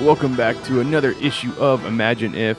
[0.00, 2.58] Welcome back to another issue of Imagine If.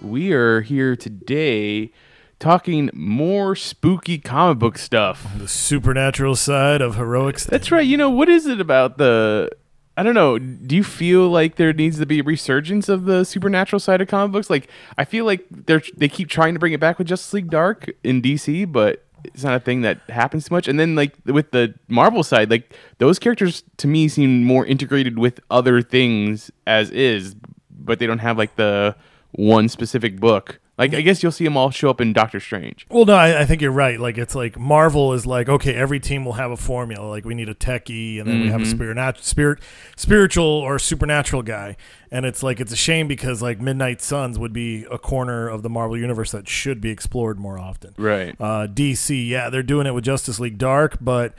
[0.00, 1.92] We are here today
[2.38, 5.26] talking more spooky comic book stuff.
[5.36, 7.44] The supernatural side of heroics.
[7.44, 7.86] That's right.
[7.86, 9.50] You know, what is it about the
[9.98, 10.38] I don't know.
[10.38, 14.08] Do you feel like there needs to be a resurgence of the supernatural side of
[14.08, 14.48] comic books?
[14.48, 17.50] Like I feel like they're they keep trying to bring it back with Justice League
[17.50, 20.68] Dark in DC, but it's not a thing that happens too much.
[20.68, 25.18] And then like with the Marvel side, like those characters to me seem more integrated
[25.18, 27.34] with other things as is,
[27.70, 28.96] but they don't have like the
[29.32, 30.60] one specific book.
[30.78, 32.86] Like I guess you'll see them all show up in Doctor Strange.
[32.88, 33.98] Well, no, I, I think you're right.
[33.98, 37.04] Like it's like Marvel is like okay, every team will have a formula.
[37.04, 39.58] Like we need a techie, and then we have a spirit, spirit,
[39.96, 41.76] spiritual or supernatural guy.
[42.10, 45.62] And it's like it's a shame because like Midnight Suns would be a corner of
[45.62, 47.94] the Marvel universe that should be explored more often.
[47.98, 48.36] Right.
[48.40, 51.34] Uh, DC, yeah, they're doing it with Justice League Dark, but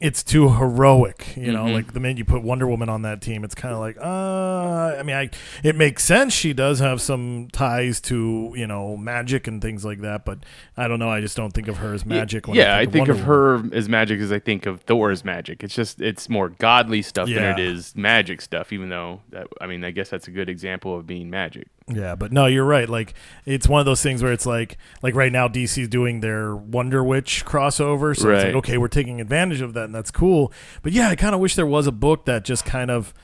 [0.00, 1.34] it's too heroic.
[1.36, 3.80] You know, like the minute you put Wonder Woman on that team, it's kind of
[3.80, 5.30] like, uh, I mean, I
[5.62, 6.32] it makes sense.
[6.34, 10.40] She does have some ties to you know magic and things like that, but
[10.76, 11.08] I don't know.
[11.08, 12.46] I just don't think of her as magic.
[12.48, 13.70] Yeah, I I think, think of Woman.
[13.70, 15.62] her as magic as I think of Thor's magic.
[15.64, 17.40] It's just it's more godly stuff Yeah.
[17.52, 18.72] than it is magic stuff.
[18.72, 21.68] Even though that, I mean, I guess that's a good example of being magic.
[21.86, 22.88] Yeah, but no, you're right.
[22.88, 23.12] Like
[23.44, 27.04] it's one of those things where it's like like right now DC's doing their Wonder
[27.04, 30.52] Witch crossover, so it's like okay, we're taking advantage of that and that's cool.
[30.82, 33.14] But yeah, I kind of wish there was a book that just kind of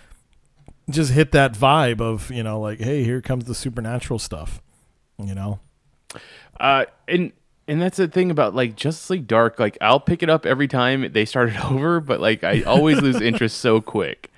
[0.88, 4.60] just hit that vibe of, you know, like hey, here comes the supernatural stuff.
[5.19, 5.60] You know?
[6.59, 7.32] Uh, and
[7.69, 9.59] and that's the thing about like Justice League Dark.
[9.60, 13.00] Like I'll pick it up every time they start it over, but like I always
[13.00, 14.31] lose interest so quick.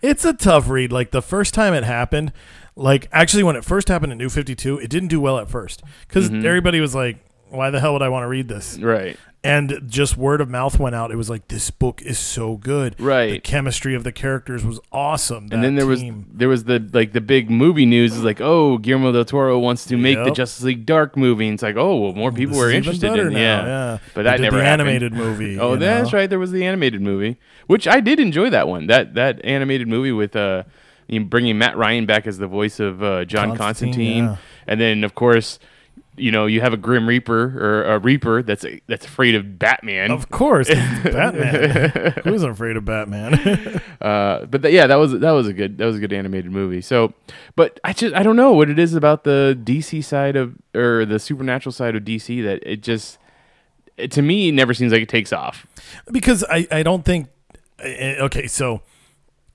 [0.00, 0.90] It's a tough read.
[0.92, 2.32] Like the first time it happened,
[2.74, 5.82] like actually when it first happened in New 52, it didn't do well at first
[6.08, 6.44] cuz Mm-hmm.
[6.46, 7.18] everybody was like
[7.50, 8.78] why the hell would I want to read this?
[8.78, 9.16] Right.
[9.44, 11.10] And just word of mouth went out.
[11.10, 12.98] It was like this book is so good.
[13.00, 13.32] Right.
[13.32, 15.48] The chemistry of the characters was awesome.
[15.50, 18.78] And then there was there was the like the big movie news is like oh
[18.78, 21.46] Guillermo del Toro wants to make the Justice League Dark movie.
[21.46, 23.66] And it's like oh well more people This were interested in now, yeah.
[23.66, 23.98] yeah.
[24.14, 24.88] but that never the happened.
[24.88, 26.18] animated movie, oh that's know?
[26.18, 27.36] right there was the animated movie
[27.66, 30.64] which I did enjoy that one that that animated movie with uh
[31.24, 34.36] bringing Matt Ryan back as the voice of uh, John Constantine, Constantine, yeah.
[34.66, 35.58] and then of course.
[36.14, 40.10] You know, you have a Grim Reaper or a Reaper that's that's afraid of Batman.
[40.10, 40.68] Of course,
[41.04, 42.20] Batman.
[42.24, 43.80] Who's afraid of Batman?
[44.02, 46.50] Uh, but th- yeah, that was that was a good that was a good animated
[46.50, 46.80] movie.
[46.80, 47.14] So,
[47.54, 51.04] but I just I don't know what it is about the DC side of or
[51.06, 53.18] the supernatural side of DC that it just
[53.96, 55.68] it, to me never seems like it takes off.
[56.10, 57.28] because I, I don't think
[57.80, 58.82] okay so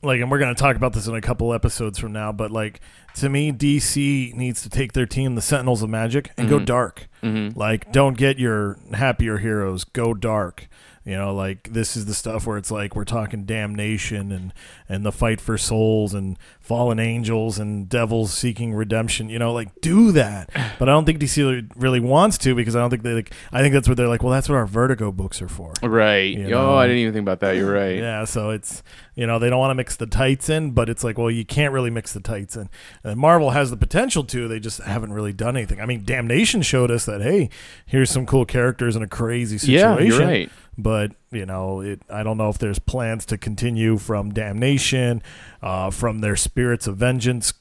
[0.01, 2.51] like and we're going to talk about this in a couple episodes from now but
[2.51, 2.79] like
[3.15, 6.65] to me dc needs to take their team the sentinels of magic and go mm-hmm.
[6.65, 7.07] dark.
[7.23, 7.57] Mm-hmm.
[7.57, 9.83] Like don't get your happier heroes.
[9.83, 10.67] Go dark
[11.07, 14.53] you know like this is the stuff where it's like we're talking damnation and
[14.87, 19.69] and the fight for souls and fallen angels and devils seeking redemption you know like
[19.81, 23.13] do that but i don't think dc really wants to because i don't think they
[23.13, 25.73] like i think that's what they're like well that's what our vertigo books are for
[25.81, 26.35] Right.
[26.35, 26.75] You oh.
[26.75, 27.55] I didn't even think about that.
[27.55, 27.97] You're right.
[27.97, 28.83] yeah, so it's
[29.15, 31.45] you know they don't want to mix the tights in, but it's like well you
[31.45, 32.69] can't really mix the tights in.
[33.03, 35.81] And Marvel has the potential to, they just haven't really done anything.
[35.81, 37.49] I mean, Damnation showed us that hey,
[37.85, 39.97] here's some cool characters in a crazy situation.
[39.97, 40.51] Yeah, you're right.
[40.77, 45.23] But you know, it I don't know if there's plans to continue from Damnation,
[45.61, 47.53] uh, from their Spirits of Vengeance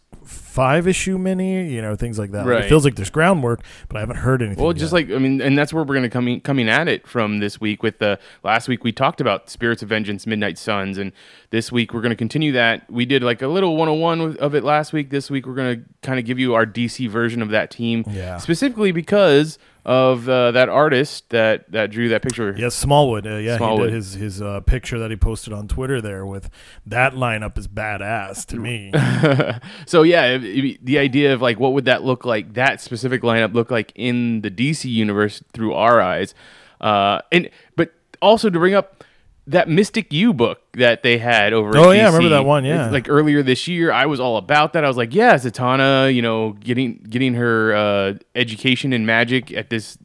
[0.57, 2.39] five issue mini, you know, things like that.
[2.47, 2.65] Like, Right.
[2.65, 4.65] it feels like there's groundwork, but I haven't heard anything.
[4.65, 5.09] Well, just yet.
[5.09, 7.61] like I mean, and that's where we're going to coming coming at it from this
[7.61, 7.83] week.
[7.83, 11.13] With the last week we talked about Spirits of Vengeance, Midnight Suns, and
[11.51, 12.91] this week we're going to continue that.
[12.91, 15.11] We did like a little 101 of it last week.
[15.11, 18.03] This week we're going to kind of give you our DC version of that team,
[18.11, 18.39] Yeah.
[18.39, 22.53] specifically because of uh, that artist that that drew that picture.
[22.59, 23.25] Yes, Smallwood.
[23.25, 26.51] Uh, yeah, he did his his uh, picture that he posted on Twitter there with
[26.87, 28.91] that lineup is badass to me.
[29.87, 30.39] So yeah,
[30.83, 32.55] the idea of like what would that look like?
[32.55, 36.35] That specific lineup look like in the DC universe through our eyes,
[36.81, 39.05] uh, and but also to bring up
[39.47, 41.71] that Mystic U book that they had over.
[41.71, 42.91] at Oh, yeah, I remember that one, yeah.
[42.91, 44.85] Like earlier this year, I was all about that.
[44.85, 49.71] I was like, yeah, Zatanna, you know, getting getting her uh, education in magic at
[49.71, 49.99] this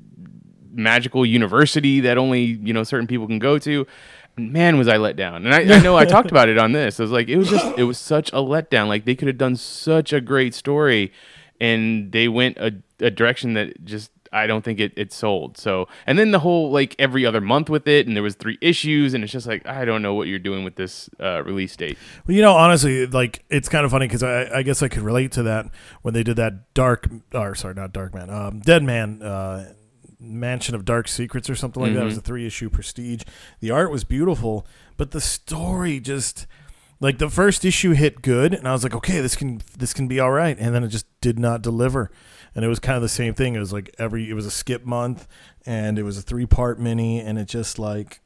[0.74, 3.86] magical university that only you know certain people can go to.
[4.38, 7.00] Man, was I let down, and I, I know I talked about it on this.
[7.00, 8.88] I was like, it was just it was such a letdown.
[8.88, 11.12] Like they could have done such a great story,
[11.60, 15.58] and they went a, a direction that just I don't think it, it sold.
[15.58, 18.58] So, and then the whole like every other month with it, and there was three
[18.62, 21.76] issues, and it's just like I don't know what you're doing with this uh, release
[21.76, 21.98] date.
[22.26, 25.04] Well, you know, honestly, like it's kind of funny because I, I guess I could
[25.04, 25.68] relate to that
[26.02, 29.22] when they did that dark, or sorry, not Dark Man, um, Dead Man.
[29.22, 29.74] Uh,
[30.22, 32.02] Mansion of Dark Secrets or something like that.
[32.02, 32.20] It was mm-hmm.
[32.20, 33.24] a three issue prestige.
[33.60, 36.46] The art was beautiful, but the story just
[37.00, 40.08] like the first issue hit good and I was like, okay, this can this can
[40.08, 40.58] be all right.
[40.60, 42.12] And then it just did not deliver.
[42.54, 43.56] And it was kind of the same thing.
[43.56, 45.28] It was like every it was a skip month
[45.66, 48.22] and it was a three part mini and it just like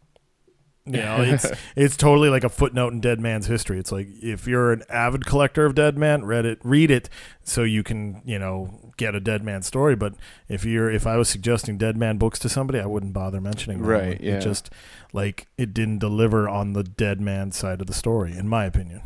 [0.86, 3.80] you know, it's it's totally like a footnote in Dead Man's history.
[3.80, 7.10] It's like if you're an avid collector of Dead Man, read it, read it,
[7.44, 9.96] so you can you know get a Dead Man story.
[9.96, 10.14] But
[10.48, 13.82] if you're if I was suggesting Dead Man books to somebody, I wouldn't bother mentioning
[13.82, 14.28] that Right, one.
[14.28, 14.36] yeah.
[14.38, 14.70] It just
[15.14, 19.02] like it didn't deliver on the Dead Man side of the story, in my opinion.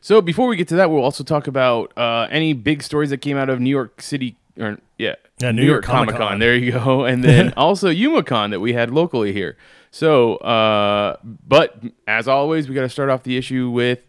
[0.00, 3.18] So before we get to that, we'll also talk about uh, any big stories that
[3.18, 6.38] came out of New York City or yeah, Yeah, New York Comic-Con.
[6.38, 9.56] There you go, and then also YumaCon that we had locally here.
[9.90, 14.00] So, uh, but as always, we got to start off the issue with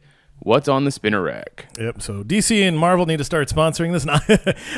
[0.46, 1.66] what's on the spinner rack.
[1.80, 2.04] Yep.
[2.04, 4.20] So DC and Marvel need to start sponsoring this now.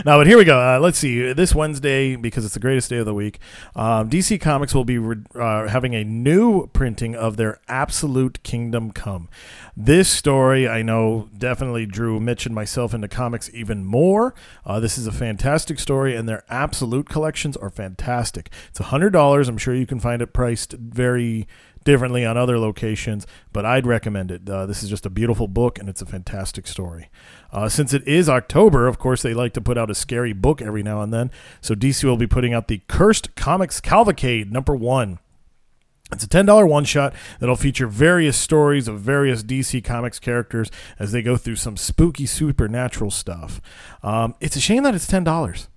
[0.06, 0.58] no, but here we go.
[0.58, 1.34] Uh, let's see.
[1.34, 3.40] This Wednesday, because it's the greatest day of the week,
[3.76, 8.92] um, DC Comics will be re- uh, having a new printing of their Absolute Kingdom
[8.92, 9.28] Come.
[9.76, 14.34] This story, I know, definitely drew Mitch and myself into comics even more.
[14.66, 18.50] Uh, this is a fantastic story, and their Absolute collections are fantastic.
[18.70, 19.50] It's hundred dollars.
[19.50, 21.46] I'm sure you can find it priced very
[21.84, 24.50] differently on other locations, but I'd recommend it.
[24.50, 27.10] Uh, this is just a beautiful book, and it's a fantastic story.
[27.52, 30.62] Uh, since it is October, of course, they like to put out a scary book
[30.62, 31.32] every now and then.
[31.62, 35.20] So DC will be putting out the Cursed Comics Cavalcade number one.
[36.12, 41.12] It's a $10 one shot that'll feature various stories of various DC Comics characters as
[41.12, 43.60] they go through some spooky supernatural stuff.
[44.04, 45.68] Um, it's a shame that it's $10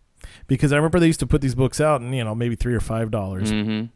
[0.46, 2.74] because I remember they used to put these books out and, you know, maybe 3
[2.74, 3.10] or 5.
[3.10, 3.86] dollars Mm-hmm.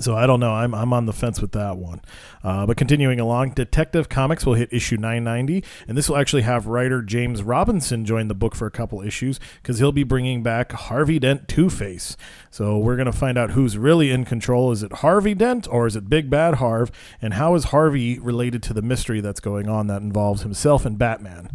[0.00, 0.52] So I don't know.
[0.52, 2.00] I'm I'm on the fence with that one.
[2.42, 6.66] Uh, but continuing along, Detective Comics will hit issue 990, and this will actually have
[6.66, 10.72] writer James Robinson join the book for a couple issues because he'll be bringing back
[10.72, 12.16] Harvey Dent Two Face.
[12.50, 14.72] So we're gonna find out who's really in control.
[14.72, 16.90] Is it Harvey Dent or is it Big Bad Harv?
[17.20, 20.98] And how is Harvey related to the mystery that's going on that involves himself and
[20.98, 21.50] Batman?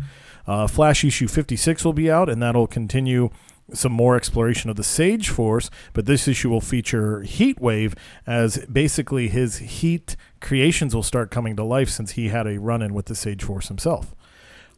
[0.46, 3.30] Uh, Flash issue 56 will be out, and that'll continue
[3.74, 8.66] some more exploration of the Sage Force, but this issue will feature Heat Wave as
[8.66, 12.94] basically his heat creations will start coming to life since he had a run in
[12.94, 14.16] with the Sage Force himself.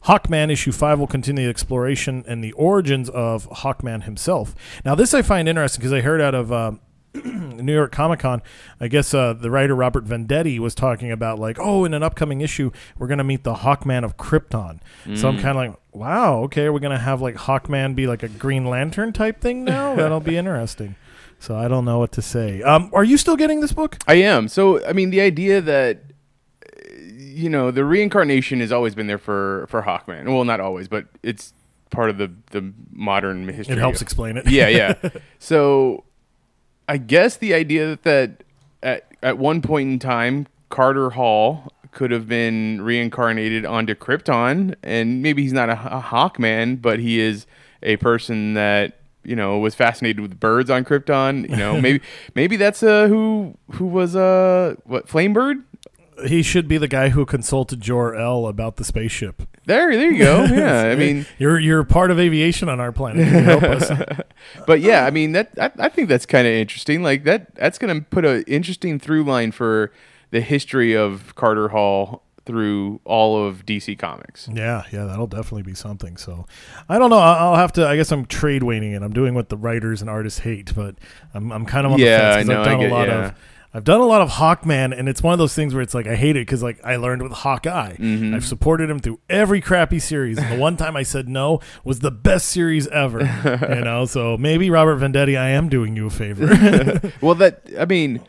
[0.04, 4.54] Hawkman issue 5 will continue the exploration and the origins of Hawkman himself.
[4.84, 6.52] Now, this I find interesting because I heard out of.
[6.52, 6.72] Uh,
[7.24, 8.42] New York Comic Con,
[8.80, 12.40] I guess uh, the writer Robert Venditti was talking about like, oh, in an upcoming
[12.40, 14.80] issue, we're gonna meet the Hawkman of Krypton.
[15.16, 18.28] So I'm kind of like, wow, okay, we're gonna have like Hawkman be like a
[18.28, 19.94] Green Lantern type thing now.
[19.96, 20.94] That'll be interesting.
[21.38, 22.62] So I don't know what to say.
[22.62, 23.96] Um, are you still getting this book?
[24.06, 24.46] I am.
[24.46, 26.02] So, I mean, the idea that
[27.12, 30.26] you know the reincarnation has always been there for for Hawkman.
[30.26, 31.54] Well, not always, but it's
[31.90, 33.74] part of the the modern history.
[33.74, 34.48] It helps explain it.
[34.48, 34.94] yeah, yeah.
[35.38, 36.04] So,
[36.90, 38.42] I guess the idea that
[38.82, 45.22] at at one point in time, Carter Hall could have been reincarnated onto Krypton, and
[45.22, 47.46] maybe he's not a, a Hawkman, but he is
[47.84, 51.48] a person that you know was fascinated with birds on Krypton.
[51.48, 52.00] You know, maybe
[52.34, 55.62] maybe that's uh who who was uh what Flamebird.
[56.26, 59.42] He should be the guy who consulted Jor El about the spaceship.
[59.66, 60.44] There, there you go.
[60.50, 63.26] Yeah, I mean, You're you're part of aviation on our planet.
[63.26, 63.90] Help us?
[64.66, 67.02] but yeah, I mean that I, I think that's kind of interesting.
[67.02, 69.92] Like that that's going to put an interesting through line for
[70.30, 74.48] the history of Carter Hall through all of DC Comics.
[74.52, 76.16] Yeah, yeah, that'll definitely be something.
[76.16, 76.46] So,
[76.88, 77.18] I don't know.
[77.18, 77.86] I- I'll have to.
[77.86, 79.02] I guess I'm trade waiting it.
[79.02, 80.96] I'm doing what the writers and artists hate, but
[81.34, 82.90] I'm, I'm kind of on Yeah, the fence I 'cause know, I've I done get-
[82.90, 83.26] a lot yeah.
[83.26, 83.34] of.
[83.72, 86.08] I've done a lot of Hawkman, and it's one of those things where it's like
[86.08, 87.94] I hate it because like I learned with Hawkeye.
[87.94, 88.34] Mm-hmm.
[88.34, 92.00] I've supported him through every crappy series, and the one time I said no was
[92.00, 93.20] the best series ever.
[93.74, 97.00] you know, so maybe Robert Venditti, I am doing you a favor.
[97.20, 98.20] Well, that I mean,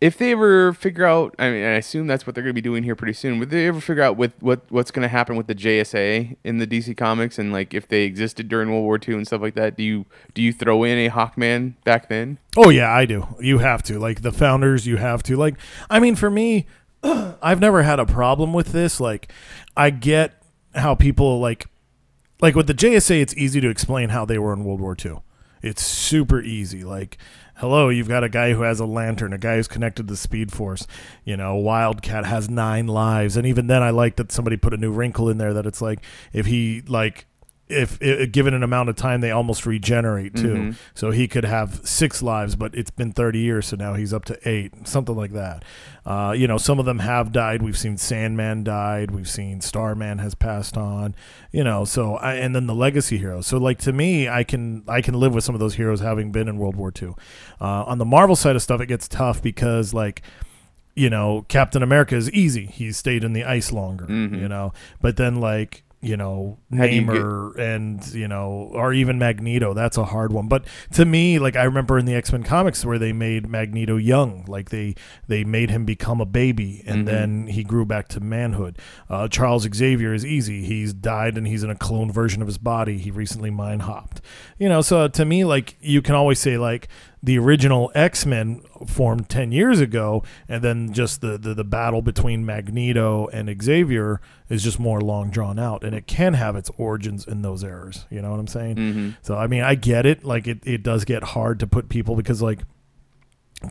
[0.00, 2.60] if they ever figure out, I mean, I assume that's what they're going to be
[2.60, 3.38] doing here pretty soon.
[3.38, 6.58] Would they ever figure out with what what's going to happen with the JSA in
[6.58, 9.54] the DC Comics and like if they existed during World War II and stuff like
[9.54, 9.76] that?
[9.76, 12.38] Do you do you throw in a Hawkman back then?
[12.56, 13.26] Oh yeah, I do.
[13.40, 13.98] You have to.
[13.98, 15.36] Like the founders, you have to.
[15.36, 15.54] Like
[15.88, 16.66] I mean for me,
[17.02, 19.00] I've never had a problem with this.
[19.00, 19.32] Like
[19.76, 20.42] I get
[20.74, 21.66] how people like
[22.42, 25.20] like with the JSA it's easy to explain how they were in World War II.
[25.62, 26.84] It's super easy.
[26.84, 27.18] Like,
[27.56, 30.52] hello, you've got a guy who has a lantern, a guy who's connected to Speed
[30.52, 30.86] Force.
[31.24, 34.78] You know, Wildcat has nine lives, and even then, I like that somebody put a
[34.78, 36.00] new wrinkle in there that it's like
[36.32, 37.26] if he like
[37.68, 40.54] if, if given an amount of time they almost regenerate too.
[40.54, 40.70] Mm-hmm.
[40.94, 44.24] so he could have six lives but it's been 30 years so now he's up
[44.26, 45.64] to eight something like that.
[46.04, 47.62] Uh, you know some of them have died.
[47.62, 49.10] We've seen sandman died.
[49.10, 51.14] We've seen starman has passed on
[51.52, 53.46] you know so I, and then the legacy heroes.
[53.46, 56.32] So like to me i can i can live with some of those heroes having
[56.32, 57.08] been in world war ii
[57.60, 60.22] uh, on the marvel side of stuff it gets tough because like
[60.96, 62.64] you know, Captain America is easy.
[62.66, 64.06] He stayed in the ice longer,
[64.38, 64.72] you know.
[65.00, 67.02] But then like, you know, do you
[67.54, 70.48] get- and, you know, or even Magneto, that's a hard one.
[70.48, 74.44] But to me, like I remember in the X-Men comics where they made Magneto young,
[74.46, 74.94] like they
[75.28, 77.04] they made him become a baby and Mm-hmm.
[77.06, 78.78] then he grew back to manhood.
[79.10, 80.64] Uh, Charles Xavier is easy.
[80.64, 82.98] He's died and he's in a clone version of his body.
[82.98, 84.20] He recently mind hopped.
[84.58, 86.88] You know, so to me like you can always say like
[87.22, 92.44] the original X-Men formed 10 years ago and then just the, the, the battle between
[92.44, 97.26] Magneto and Xavier is just more long drawn out and it can have its origins
[97.26, 98.06] in those errors.
[98.10, 98.76] You know what I'm saying?
[98.76, 99.10] Mm-hmm.
[99.22, 100.24] So, I mean, I get it.
[100.24, 102.60] Like it, it does get hard to put people because like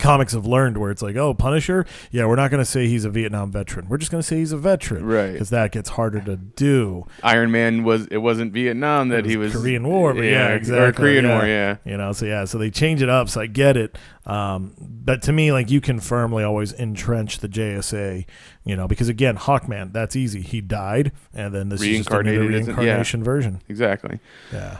[0.00, 3.04] comics have learned where it's like, oh, Punisher, yeah, we're not going to say he's
[3.04, 3.88] a Vietnam veteran.
[3.88, 5.04] We're just going to say he's a veteran.
[5.04, 5.32] Right.
[5.32, 7.06] Because that gets harder to do.
[7.22, 10.48] Iron Man was it wasn't Vietnam that It he was was Korean War, but yeah,
[10.48, 10.84] exactly.
[10.86, 11.36] Or Korean yeah.
[11.38, 11.76] War, yeah.
[11.84, 13.96] You know, so yeah, so they change it up, so I get it.
[14.26, 18.26] Um, but to me, like you can firmly always entrench the JSA,
[18.64, 20.42] you know, because again, Hawkman, that's easy.
[20.42, 22.80] He died, and then this is just another Reincarnated, isn't- yeah.
[22.80, 23.62] reincarnation version.
[23.68, 24.18] Exactly.
[24.52, 24.78] Yeah.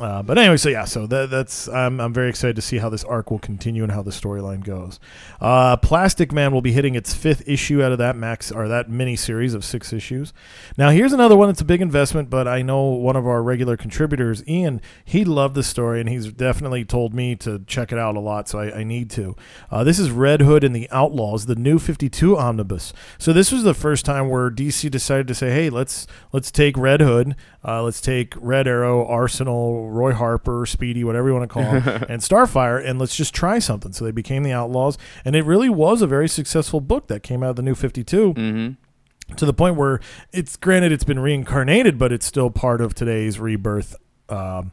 [0.00, 2.88] Uh, but anyway, so yeah, so that, that's I'm, I'm very excited to see how
[2.88, 4.98] this arc will continue and how the storyline goes.
[5.40, 8.90] Uh, Plastic Man will be hitting its fifth issue out of that max or that
[8.90, 10.32] mini series of six issues.
[10.76, 11.48] Now here's another one.
[11.48, 15.54] that's a big investment, but I know one of our regular contributors, Ian, he loved
[15.54, 18.78] the story and he's definitely told me to check it out a lot, so I,
[18.80, 19.36] I need to.
[19.70, 22.92] Uh, this is Red Hood and the Outlaws, the new 52 omnibus.
[23.18, 26.76] So this was the first time where DC decided to say, hey, let's let's take
[26.76, 31.52] Red Hood, uh, let's take Red Arrow, Arsenal, Roy Harper, Speedy, whatever you want to
[31.52, 33.92] call him, and Starfire, and let's just try something.
[33.92, 37.42] So they became the Outlaws, and it really was a very successful book that came
[37.42, 38.34] out of the New Fifty Two.
[38.34, 39.34] Mm-hmm.
[39.36, 40.00] To the point where
[40.32, 43.96] it's granted it's been reincarnated, but it's still part of today's rebirth
[44.28, 44.72] um,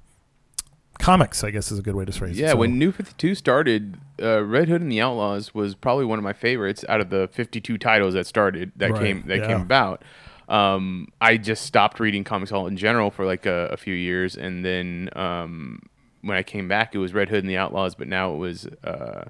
[1.00, 1.44] comics.
[1.44, 2.42] I guess is a good way to phrase it.
[2.42, 6.20] Yeah, So- when New 52 started, uh, Red Hood and the Outlaws was probably one
[6.20, 9.48] of my favorites out of the 52 titles that started that Right, came that yeah.
[9.48, 10.04] came about.
[10.52, 14.36] Um, I just stopped reading comics all in general for like a, a few years,
[14.36, 15.82] and then um,
[16.22, 18.68] when I came back, it was Red Hood and the Outlaws, but now it was
[18.84, 19.26] uh,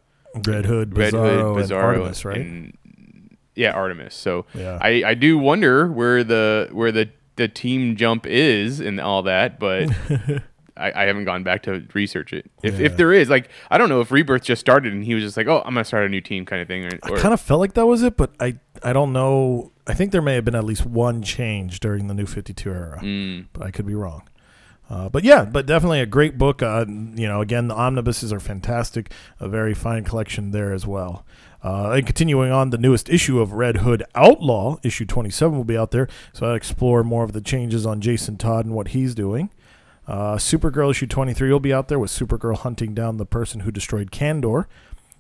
[0.48, 1.24] Red Hood, Red Bizarro,
[1.54, 2.38] Hood, and Bizarro, Artemis, right?
[2.38, 2.78] and-
[3.54, 4.16] yeah, Artemis.
[4.16, 4.78] So Yeah.
[4.82, 9.60] I, I do wonder where the where the the team jump is and all that,
[9.60, 9.90] but
[10.78, 12.50] I, I haven't gone back to research it.
[12.64, 12.86] If Yeah.
[12.88, 15.38] if there is, like, I don't know if Rebirth just started and he was just
[15.38, 17.42] like, oh, I'm gonna start a new team kind of thing, or, I kind of
[17.42, 19.72] felt like that was it, but I I don't know.
[19.88, 22.72] I think there may have been at least one change during the New Fifty Two
[22.72, 23.48] era, Mm.
[23.54, 24.24] but I could be wrong.
[24.90, 26.62] Uh, but yeah, but definitely a great book.
[26.62, 29.10] Uh, you know, again, the omnibuses are fantastic.
[29.40, 31.26] A very fine collection there as well.
[31.64, 35.78] Uh, and continuing on, the newest issue of Red Hood Outlaw, issue 27, will be
[35.78, 36.10] out there.
[36.34, 39.50] So I'll explore more of the changes on Jason Todd and what he's doing.
[40.12, 43.72] Uh, Supergirl issue 23 will be out there with Supergirl hunting down the person who
[43.72, 44.66] destroyed Kandor.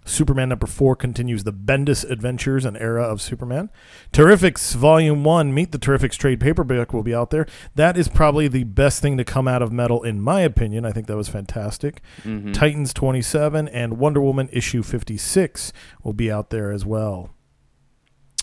[0.03, 3.69] Superman number four continues the Bendis adventures and era of Superman.
[4.11, 7.47] Terrifics Volume One, Meet the Terrifics trade paperback will be out there.
[7.75, 10.85] That is probably the best thing to come out of Metal, in my opinion.
[10.85, 12.01] I think that was fantastic.
[12.23, 12.51] Mm-hmm.
[12.51, 15.71] Titans 27 and Wonder Woman issue 56
[16.03, 17.29] will be out there as well.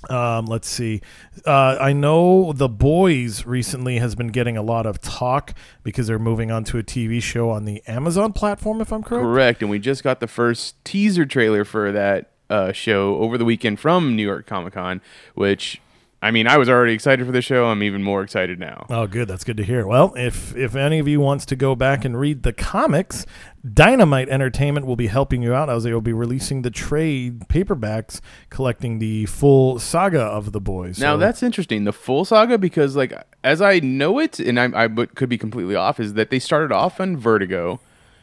[0.08, 1.00] Um, let's see.
[1.44, 6.20] Uh, I know the boys recently has been getting a lot of talk because they're
[6.20, 8.80] moving on to a TV show on the Amazon platform.
[8.80, 9.62] If I'm correct, correct.
[9.62, 13.80] And we just got the first teaser trailer for that uh, show over the weekend
[13.80, 15.00] from New York Comic Con,
[15.34, 15.80] which
[16.20, 17.66] I mean, I was already excited for the show.
[17.66, 18.86] I'm even more excited now.
[18.90, 19.28] Oh, good.
[19.28, 19.86] That's good to hear.
[19.86, 23.24] Well, if if any of you wants to go back and read the comics,
[23.72, 28.20] Dynamite Entertainment will be helping you out as they will be releasing the trade paperbacks
[28.50, 30.98] collecting the full saga of the boys.
[30.98, 33.12] Now So- that's interesting, the full saga, because like
[33.44, 36.40] as I know it, and I, I but could be completely off, is that they
[36.40, 37.78] started off on Vertigo,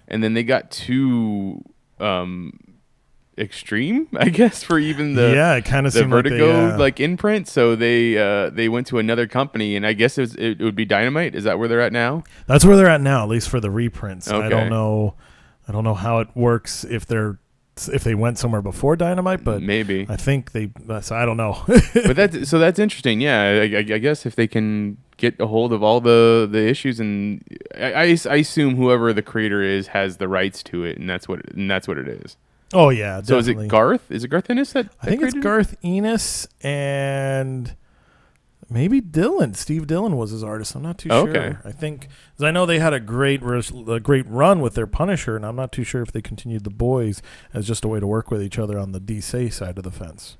[0.05, 1.63] and then they got too
[2.01, 2.59] um,
[3.37, 6.75] extreme, I guess, for even the yeah, it kind of the seemed like they, Vertigo
[6.75, 7.47] uh, like imprint.
[7.47, 10.75] So they uh, they went to another company, and I guess it, was, it would
[10.75, 11.35] be Dynamite.
[11.35, 12.23] Is that where they're at now?
[12.47, 14.27] That's where they're at now, at least for the reprints.
[14.29, 15.15] I don't know.
[15.67, 17.39] I don't know how it works if they're
[17.91, 20.71] if they went somewhere before Dynamite, but Maybe, I think they.
[20.87, 21.61] uh, So I don't know.
[21.67, 23.19] but that's so that's interesting.
[23.19, 26.65] Yeah, I, I, I guess if they can get a hold of all the the
[26.67, 27.43] issues, and
[27.77, 31.27] I, I, I assume whoever the creator is has the rights to it, and that's
[31.27, 32.37] what and that's what it is.
[32.73, 34.11] Oh yeah, So is it Garth?
[34.11, 34.89] Is it Garth Ennis that?
[35.01, 35.33] I think it's?
[35.35, 37.75] Garth Ennis and
[38.69, 39.53] maybe Dillon.
[39.53, 40.75] Steve Dillon was his artist.
[40.75, 41.29] I'm not too Oh, sure.
[41.35, 41.57] okay.
[41.63, 45.35] I think 'cause I know they had a great a great run with their Punisher,
[45.35, 47.21] and I'm not too sure if they continued the boys
[47.53, 49.91] as just a way to work with each other on the DC side of the
[49.91, 50.37] fence.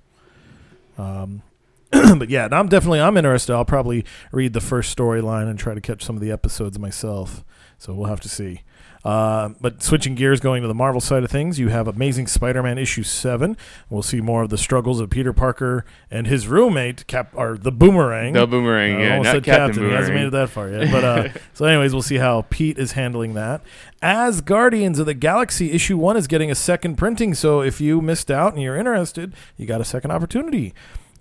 [0.98, 1.44] Um,
[1.92, 3.54] but yeah, I'm definitely I'm interested.
[3.54, 7.46] I'll probably read the first storyline and try to catch some of the episodes myself.
[7.78, 8.62] So we'll have to see.
[9.06, 12.80] Uh, but switching gears, going to the Marvel side of things, you have Amazing Spider-Man
[12.80, 13.56] issue seven.
[13.88, 17.72] We'll see more of the struggles of Peter Parker and his roommate, Cap, or the
[17.72, 18.34] Boomerang.
[18.34, 19.90] The boomerang, I yeah, not said Captain, Captain.
[19.90, 20.92] He hasn't made it that far yet.
[20.92, 23.62] But uh, so, anyways, we'll see how Pete is handling that.
[24.02, 28.02] As Guardians of the Galaxy issue one is getting a second printing, so if you
[28.02, 30.74] missed out and you're interested, you got a second opportunity.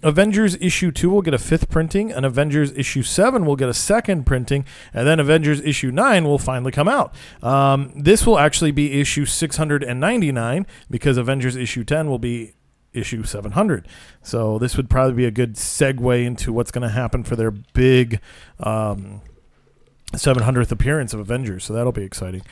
[0.05, 3.75] Avengers issue 2 will get a fifth printing, and Avengers issue 7 will get a
[3.75, 7.15] second printing, and then Avengers issue 9 will finally come out.
[7.43, 12.55] Um, this will actually be issue 699 because Avengers issue 10 will be
[12.93, 13.89] issue 700.
[14.23, 17.51] So this would probably be a good segue into what's going to happen for their
[17.51, 18.21] big.
[18.61, 19.23] Um,
[20.17, 22.43] 700th appearance of Avengers, so that'll be exciting.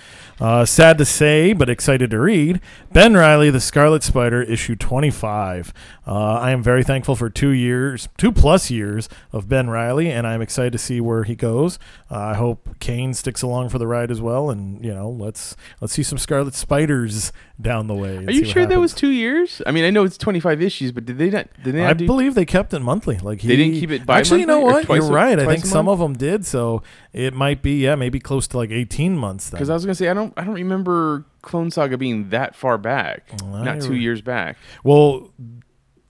[0.41, 2.61] Uh, sad to say, but excited to read.
[2.93, 5.73] Ben Reilly, The Scarlet Spider, issue 25.
[6.07, 10.27] Uh, I am very thankful for two years, two plus years of Ben Reilly, and
[10.27, 11.79] I'm excited to see where he goes.
[12.11, 15.57] Uh, I hope Kane sticks along for the ride as well, and you know, let's
[15.81, 18.25] let's see some Scarlet Spiders down the way.
[18.27, 19.63] Are you sure that was two years?
[19.67, 21.49] I mean, I know it's 25 issues, but did they not?
[21.63, 22.07] Did they not I do?
[22.07, 23.19] believe they kept it monthly.
[23.19, 24.89] Like he, They didn't keep it Actually, you know what?
[24.89, 25.39] You're right.
[25.39, 26.45] I think some of them did.
[26.45, 29.51] So it might be, yeah, maybe close to like 18 months.
[29.51, 29.59] Then.
[29.59, 32.79] Because I was gonna say I don't I don't remember Clone Saga being that far
[32.79, 34.57] back, Well, not 2 you're- years back.
[34.85, 35.31] Well,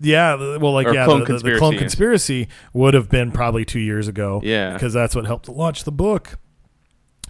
[0.01, 3.65] yeah, well, like Or yeah, Clone the, the- the clone conspiracy would have been probably
[3.65, 4.41] two years ago.
[4.45, 4.73] Yeah.
[4.73, 6.39] because that's what helped launch the book.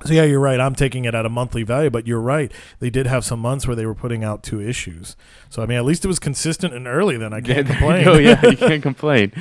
[0.05, 0.59] So yeah, you're right.
[0.59, 2.51] I'm taking it at a monthly value, but you're right.
[2.81, 5.17] They did have some months where they were putting out two issues.
[5.49, 7.17] So I mean, at least it was consistent and early.
[7.17, 8.09] Then I can't complain.
[8.09, 9.33] oh yeah, you can't complain.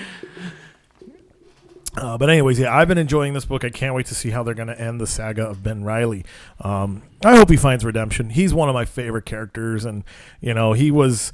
[1.98, 3.66] Uh, but anyways, yeah, I've been enjoying this book.
[3.66, 6.24] I can't wait to see how they're going to end the saga of Ben Reilly.
[6.62, 8.30] Um, I hope he finds redemption.
[8.30, 10.04] He's one of my favorite characters, and
[10.40, 11.34] you know, he was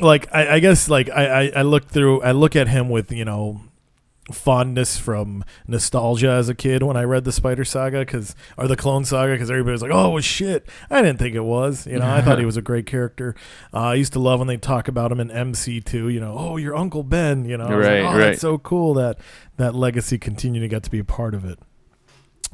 [0.00, 3.12] like, I, I guess, like I, I, I look through, I look at him with
[3.12, 3.60] you know
[4.32, 8.76] fondness from nostalgia as a kid when I read the Spider Saga because or the
[8.76, 11.86] Clone Saga because everybody was like, "Oh, it was shit." I didn't think it was.
[11.86, 13.34] You know, I thought he was a great character.
[13.72, 16.12] Uh, I used to love when they talk about him in MC2.
[16.12, 17.44] You know, oh, your Uncle Ben.
[17.44, 18.18] You know, Right, like, oh, right.
[18.18, 19.18] that's so cool that
[19.56, 21.58] that legacy continued to get to be a part of it.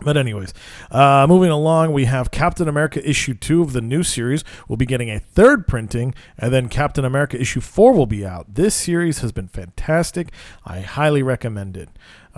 [0.00, 0.54] But anyways,
[0.90, 4.44] uh, moving along, we have Captain America issue two of the new series.
[4.68, 8.54] will be getting a third printing, and then Captain America issue four will be out.
[8.54, 10.32] This series has been fantastic.
[10.64, 11.88] I highly recommend it.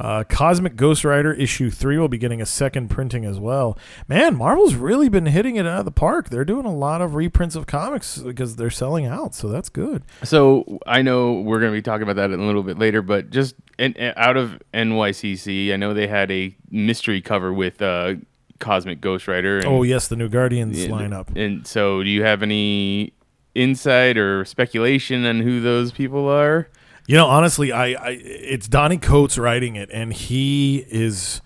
[0.01, 3.77] Uh, Cosmic Ghost Rider issue three will be getting a second printing as well.
[4.09, 6.31] Man, Marvel's really been hitting it out of the park.
[6.31, 10.03] They're doing a lot of reprints of comics because they're selling out, so that's good.
[10.23, 13.03] So I know we're going to be talking about that in a little bit later,
[13.03, 18.15] but just in, out of NYCC, I know they had a mystery cover with uh,
[18.59, 19.59] Cosmic Ghost Rider.
[19.59, 21.37] And, Oh yes, the new Guardians and- lineup.
[21.37, 23.13] And so, do you have any
[23.55, 26.69] insight or speculation on who those people are?
[27.11, 31.40] You know, honestly, I, I it's Donny Cates writing it, and he is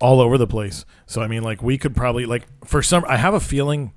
[0.00, 0.84] all over the place.
[1.06, 3.04] So I mean, like we could probably like for some.
[3.06, 3.92] I have a feeling.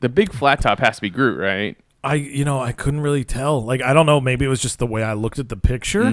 [0.00, 1.76] The big flat top has to be Groot, right?
[2.02, 3.62] I you know I couldn't really tell.
[3.62, 4.22] Like I don't know.
[4.22, 6.04] Maybe it was just the way I looked at the picture.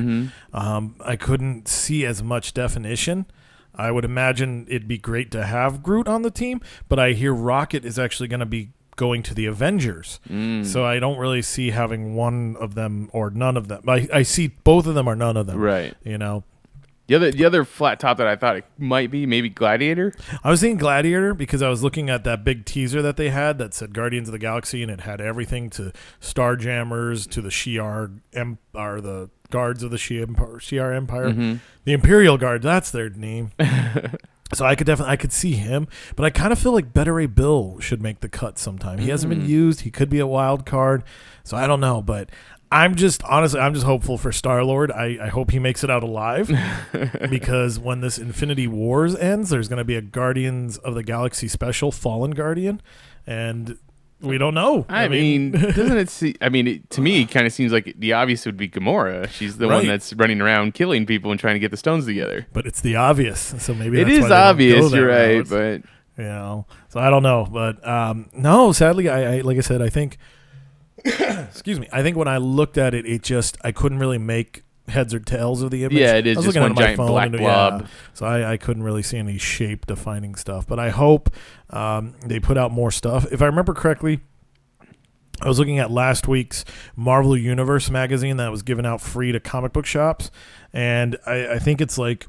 [0.51, 3.27] Um, I couldn't see as much definition.
[3.73, 7.33] I would imagine it'd be great to have Groot on the team, but I hear
[7.33, 10.19] Rocket is actually going to be going to the Avengers.
[10.29, 10.65] Mm.
[10.65, 13.83] So I don't really see having one of them or none of them.
[13.87, 15.57] I, I see both of them or none of them.
[15.57, 15.93] Right.
[16.03, 16.43] You know.
[17.07, 20.11] The other, the other flat top that I thought it might be maybe Gladiator.
[20.43, 23.59] I was thinking Gladiator because I was looking at that big teaser that they had
[23.59, 28.19] that said Guardians of the Galaxy and it had everything to Starjammers to the Shi'ar
[28.73, 31.55] or the guards of the Shi Empire, Shi'ar Empire, mm-hmm.
[31.83, 32.63] the Imperial Guard.
[32.63, 33.51] That's their name.
[34.53, 37.11] so I could definitely I could see him, but I kind of feel like Beta
[37.11, 38.99] Ray Bill should make the cut sometime.
[38.99, 39.49] He hasn't been mm-hmm.
[39.49, 39.81] used.
[39.81, 41.03] He could be a wild card,
[41.43, 42.29] so I don't know, but.
[42.71, 44.91] I'm just honestly, I'm just hopeful for Star Lord.
[44.91, 46.51] I, I hope he makes it out alive
[47.29, 51.47] because when this Infinity Wars ends, there's going to be a Guardians of the Galaxy
[51.47, 52.81] special, Fallen Guardian,
[53.25, 53.77] and
[54.21, 54.85] we don't know.
[54.89, 56.35] I, mean, doesn't it see?
[56.41, 59.27] I mean, it, to me, it kind of seems like the obvious would be Gamora.
[59.29, 59.77] She's the Right.
[59.77, 62.47] one that's running around killing people and trying to get the stones together.
[62.53, 65.81] but it's the obvious, so maybe It is obvious, you're right, but
[66.17, 66.65] you know.
[66.89, 68.71] So I don't know, but um, no.
[68.71, 70.17] Sadly, I, I like I said, I think.
[71.05, 71.87] excuse me.
[71.91, 75.19] I think when I looked at it, it just I couldn't really make heads or
[75.19, 75.97] tails of the image.
[75.97, 77.81] Yeah, it is I was just looking one at my giant phone black and- blob.
[77.81, 80.67] yeah, so I, I couldn't really see any shape defining stuff.
[80.67, 81.29] But I hope
[81.71, 83.25] um, they put out more stuff.
[83.31, 84.19] If I remember correctly,
[85.41, 86.63] I was looking at last week's
[86.95, 90.31] Marvel Universe magazine that was given out free to comic book shops,
[90.71, 92.27] and I, I think it's like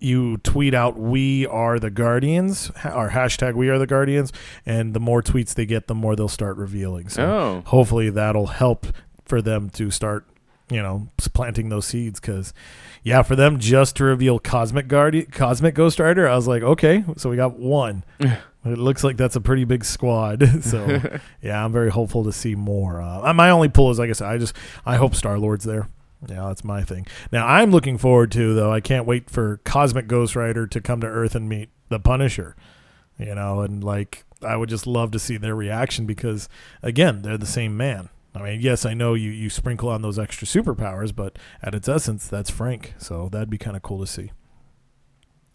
[0.00, 4.32] you tweet out "We are the Guardians" or hashtag "We are the Guardians,"
[4.66, 7.08] and the more tweets they get, the more they'll start revealing.
[7.08, 7.62] So Oh.
[7.66, 8.86] hopefully that'll help
[9.24, 10.26] for them to start,
[10.70, 12.20] you know, planting those seeds.
[12.20, 12.54] Because
[13.02, 17.04] yeah, for them just to reveal Cosmic Guardian, Cosmic Ghost Rider, I was like, okay,
[17.16, 18.04] so we got one.
[18.64, 20.46] It looks like that's a pretty big squad.
[20.62, 21.00] so
[21.42, 23.00] yeah, I'm very hopeful to see more.
[23.00, 24.54] Uh, my only pull is, like I said, I just
[24.84, 25.88] I hope Star Lord's there.
[26.28, 27.06] Yeah, that's my thing.
[27.32, 28.70] Now I'm looking forward to though.
[28.70, 32.54] I can't wait for Cosmic Ghost Rider to come to Earth and meet the Punisher.
[33.18, 36.48] You know, and like I would just love to see their reaction because
[36.82, 38.10] again, they're the same man.
[38.34, 41.88] I mean, yes, I know you you sprinkle on those extra superpowers, but at its
[41.88, 42.94] essence, that's Frank.
[42.98, 44.30] So that'd be kind of cool to see.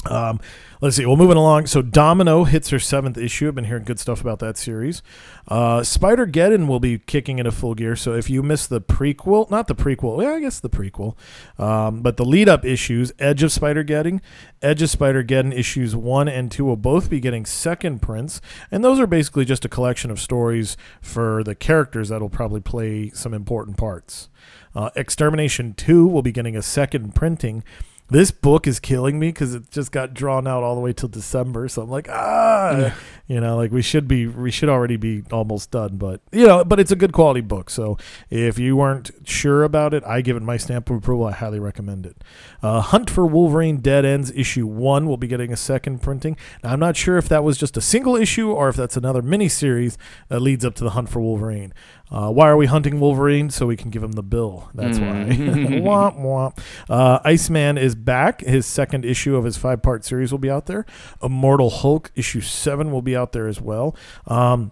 [0.05, 0.39] Um,
[0.81, 1.05] let's see.
[1.05, 1.67] Well, moving along.
[1.67, 3.47] So Domino hits her seventh issue.
[3.47, 5.01] I've been hearing good stuff about that series.
[5.47, 7.95] Uh, Spider Geddon will be kicking into full gear.
[7.95, 11.15] So if you missed the prequel, not the prequel, yeah, I guess the prequel,
[11.59, 14.21] um, but the lead up issues, Edge of Spider Geddon,
[14.61, 18.41] Edge of Spider Geddon issues one and two will both be getting second prints,
[18.71, 23.09] and those are basically just a collection of stories for the characters that'll probably play
[23.11, 24.29] some important parts.
[24.75, 27.63] Uh, Extermination 2 will be getting a second printing.
[28.07, 31.09] This book is killing me because it just got drawn out all the way till
[31.09, 31.67] December.
[31.67, 32.95] So I'm like, ah,
[33.27, 35.97] you know, like we should be, we should already be almost done.
[35.97, 37.71] But you know, but it's a good quality book.
[37.71, 37.97] So
[38.29, 41.25] if you weren't sure about it, I give it my stamp of approval.
[41.25, 42.23] I highly recommend it.
[42.61, 46.37] Uh, Hunt for Wolverine Dead Ends issue one will be getting a second printing.
[46.63, 49.23] Now I'm not sure if that was just a single issue or if that's another
[49.23, 51.73] mini series that leads up to the Hunt for Wolverine.
[52.11, 53.49] Uh, why are we hunting Wolverine?
[53.49, 54.69] So we can give him the bill.
[54.73, 55.05] That's why.
[55.25, 56.59] womp womp.
[56.89, 58.41] Uh, Iceman is back.
[58.41, 60.85] His second issue of his five part series will be out there.
[61.21, 63.95] Immortal Hulk issue seven will be out there as well.
[64.27, 64.71] Um,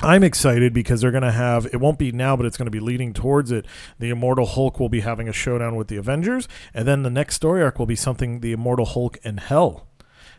[0.00, 2.70] I'm excited because they're going to have it won't be now, but it's going to
[2.70, 3.64] be leading towards it.
[3.98, 7.36] The Immortal Hulk will be having a showdown with the Avengers, and then the next
[7.36, 9.86] story arc will be something the Immortal Hulk and Hell.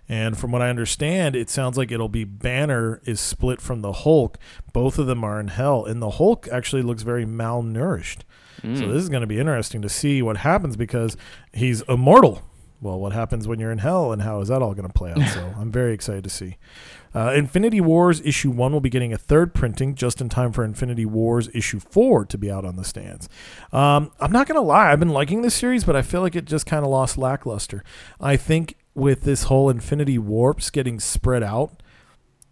[0.07, 3.91] And from what I understand, it sounds like it'll be Banner is split from the
[3.91, 4.37] Hulk.
[4.71, 8.19] Both of them are in hell, and the Hulk actually looks very malnourished.
[8.61, 11.15] So this is going to be interesting to see what happens because
[11.53, 12.41] he's immortal.
[12.81, 15.11] Well, what happens when you're in hell, and how is that all going to play
[15.11, 15.27] out?
[15.29, 16.57] So I'm very excited to see.
[17.13, 20.63] Uh, Infinity Wars issue one will be getting a third printing just in time for
[20.63, 23.29] Infinity Wars issue four to be out on the stands.
[23.71, 26.35] Um, I'm not going to lie, I've been liking this series, but I feel like
[26.35, 27.83] it just kind of lost lackluster.
[28.19, 31.83] I think with this whole Infinity Warps getting spread out,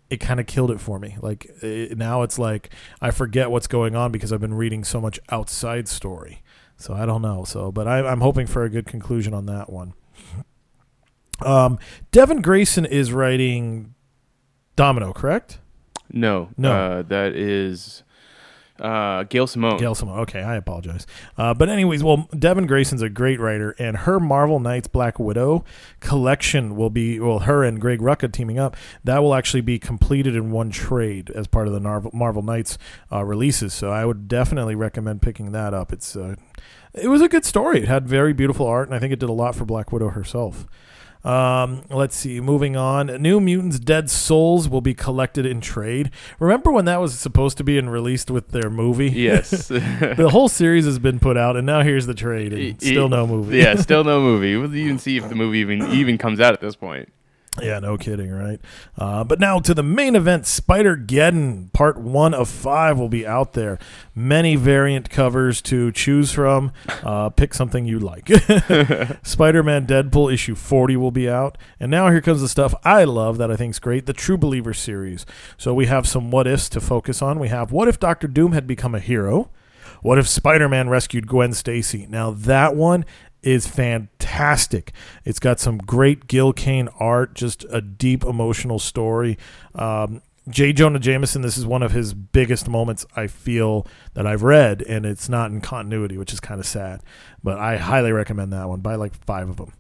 [0.10, 1.18] it kind of killed it for me.
[1.20, 2.70] Like it, now it's like
[3.02, 6.44] I forget what's going on because I've been reading so much outside story.
[6.78, 7.46] So I don't know.
[7.46, 9.94] So, but I, I'm hoping for a good conclusion on that one.
[11.42, 11.80] Um,
[12.12, 13.96] Devin Grayson is writing
[14.76, 15.60] Domino, correct?
[16.12, 16.72] No, No.
[16.72, 18.04] Uh, that is
[18.80, 19.78] uh, Gail Simone.
[19.78, 20.20] Gail Simone.
[20.22, 21.06] Okay, I apologize.
[21.38, 25.64] Uh, but anyways, well, Devin Grayson's a great writer, and her Marvel Knights Black Widow
[26.00, 28.76] collection will be well, her and Greg Rucka teaming up.
[29.04, 32.78] That will actually be completed in one trade as part of the Marvel, Marvel Knights
[33.12, 33.74] uh, releases.
[33.74, 35.94] So I would definitely recommend picking that up.
[35.94, 36.36] It's uh,
[36.94, 37.80] it was a good story.
[37.80, 40.10] It had very beautiful art, and I think it did a lot for Black Widow
[40.10, 40.66] herself.
[41.24, 42.42] Um, let's see.
[42.42, 43.08] Moving on.
[43.22, 46.12] New Mutants Dead Souls will be collected in trade.
[46.40, 49.10] Remember when that was supposed to be and released with their movie?
[49.10, 49.50] Yes.
[49.70, 53.08] the whole series has been put out, and now here's the trade, and E- still
[53.08, 53.58] no movie.
[53.60, 54.58] yeah, still no movie.
[54.58, 57.08] We'll even see if the movie even even comes out at this point.
[57.62, 58.60] Yeah, no kidding, right?
[58.98, 63.28] Uh, but now to the main event Spider Geddon, part one of five will be
[63.28, 63.78] out there.
[64.16, 66.72] Many variant covers to choose from.
[67.04, 68.28] Uh, pick something you like.
[69.24, 71.58] Spider Man Deadpool issue 40 will be out.
[71.80, 74.38] And now here comes the stuff I love that I think is great the True
[74.38, 75.26] Believer series.
[75.56, 77.38] So we have some what ifs to focus on.
[77.38, 79.52] We have what if Doctor Doom had become a hero?
[80.02, 82.08] What if Spider Man rescued Gwen Stacy?
[82.10, 83.06] Now, that one
[83.44, 84.92] is fantastic.
[85.26, 89.38] It's got some great Gil Kane art, just a deep emotional story.
[89.76, 90.74] Um, J.
[90.74, 95.06] Jonah Jameson, this is one of his biggest moments I feel that I've read, and
[95.06, 97.02] it's not in continuity, which is kind of sad.
[97.42, 98.82] But I highly recommend that one.
[98.82, 99.72] Buy like five of them.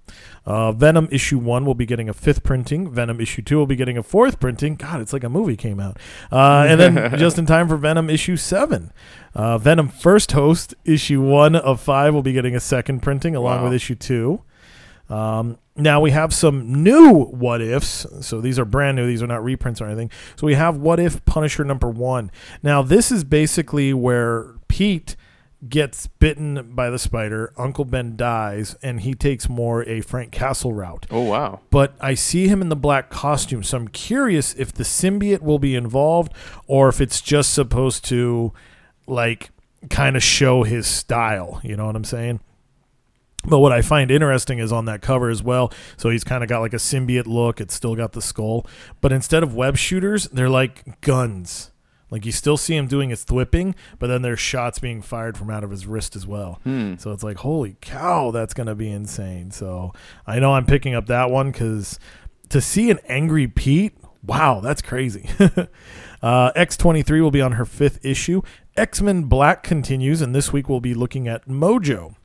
[0.45, 2.89] Uh, Venom issue one will be getting a fifth printing.
[2.89, 4.75] Venom issue two will be getting a fourth printing.
[4.75, 5.97] God, it's like a movie came out.
[6.31, 8.93] Uh, and then just in time for Venom issue seven.
[9.35, 13.57] Uh, Venom first host issue one of five will be getting a second printing along
[13.59, 13.63] Wow.
[13.65, 14.41] with issue two.
[15.09, 18.05] Um, now we have some new what ifs.
[18.21, 19.07] So these are brand new.
[19.07, 20.11] These are not reprints or anything.
[20.35, 22.31] So we have what if Punisher number one.
[22.61, 25.15] Now this is basically where Pete
[25.69, 27.53] gets bitten by the spider.
[27.57, 31.05] Uncle Ben dies, and he takes more a Frank Castle route.
[31.09, 31.61] Oh wow.
[31.69, 35.59] But I see him in the black costume, so I'm curious if the symbiote will
[35.59, 36.33] be involved
[36.67, 38.53] or if it's just supposed to,
[39.07, 39.51] like,
[39.89, 41.61] kind of show his style.
[41.63, 42.41] You know what I'm saying?
[43.45, 45.71] But what I find interesting is on that cover as well.
[45.97, 47.59] So he's kind of got like a symbiote look.
[47.59, 48.65] It's still got the skull,
[49.01, 51.71] but instead of web shooters, they're like guns.
[52.09, 55.49] Like you still see him doing his thwipping, but then there's shots being fired from
[55.49, 56.61] out of his wrist as well.
[56.99, 59.49] So it's like, holy cow, that's gonna be insane.
[59.49, 59.93] So
[60.27, 61.97] I know I'm picking up that one because
[62.49, 65.27] to see an angry Pete, wow, that's crazy.
[66.21, 68.43] uh, X23 will be on her fifth issue.
[68.77, 72.15] X Men Black continues, and this week we'll be looking at Mojo.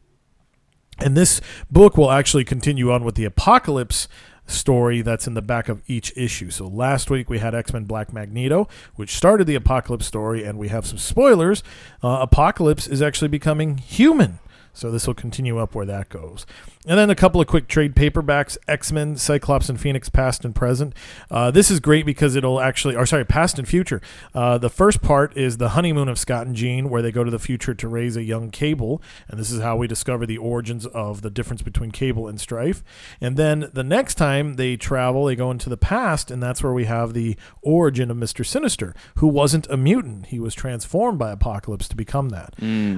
[0.99, 4.09] And this book will actually continue on with the Apocalypse
[4.47, 6.51] story that's in the back of each issue.
[6.51, 10.59] So last week we had X Men Black Magneto, which started the Apocalypse story, and
[10.59, 11.63] we have some spoilers.
[12.03, 14.39] Uh, Apocalypse is actually becoming human.
[14.79, 16.47] So this will continue up where that goes.
[16.87, 20.55] And then a couple of quick trade paperbacks X Men, Cyclops, and Phoenix, past and
[20.55, 20.95] present.
[21.31, 24.01] Uh, this is great because it'll actually, or sorry, past and future.
[24.33, 27.31] Uh, the first part is the honeymoon of Scott and Jean, where they go to
[27.31, 29.03] the future to raise a young Cable.
[29.27, 32.83] And this is how we discover the origins of the difference between Cable and Strife.
[33.21, 36.73] And then the next time they travel, they go into the past, and that's where
[36.73, 38.47] we have the origin of Mr.
[38.47, 40.27] Sinister, who wasn't a mutant.
[40.27, 42.55] He was transformed by Apocalypse to become that.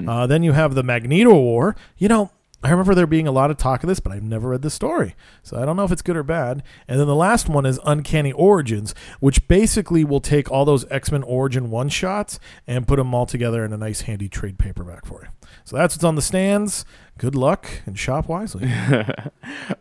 [0.07, 1.70] Uh, then you have the Magneto War.
[1.97, 2.31] You know,
[2.63, 4.69] I remember there being a lot of talk of this, but I've never read the
[4.69, 5.15] story.
[5.41, 6.61] So I don't know if it's good or bad.
[6.87, 11.11] And then the last one is Uncanny Origins, which basically will take all those X
[11.11, 15.05] Men Origin one shots and put them all together in a nice, handy trade paperback
[15.07, 15.49] for you.
[15.63, 16.85] So that's what's on the stands.
[17.17, 18.71] Good luck and shop wisely.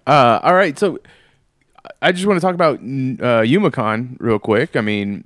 [0.07, 0.99] Uh, all right, so
[2.03, 4.75] I just want to talk about uh, Yumacon real quick.
[4.75, 5.25] I mean,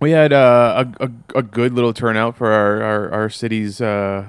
[0.00, 4.26] we had uh, a, a a good little turnout for our our, our city's uh,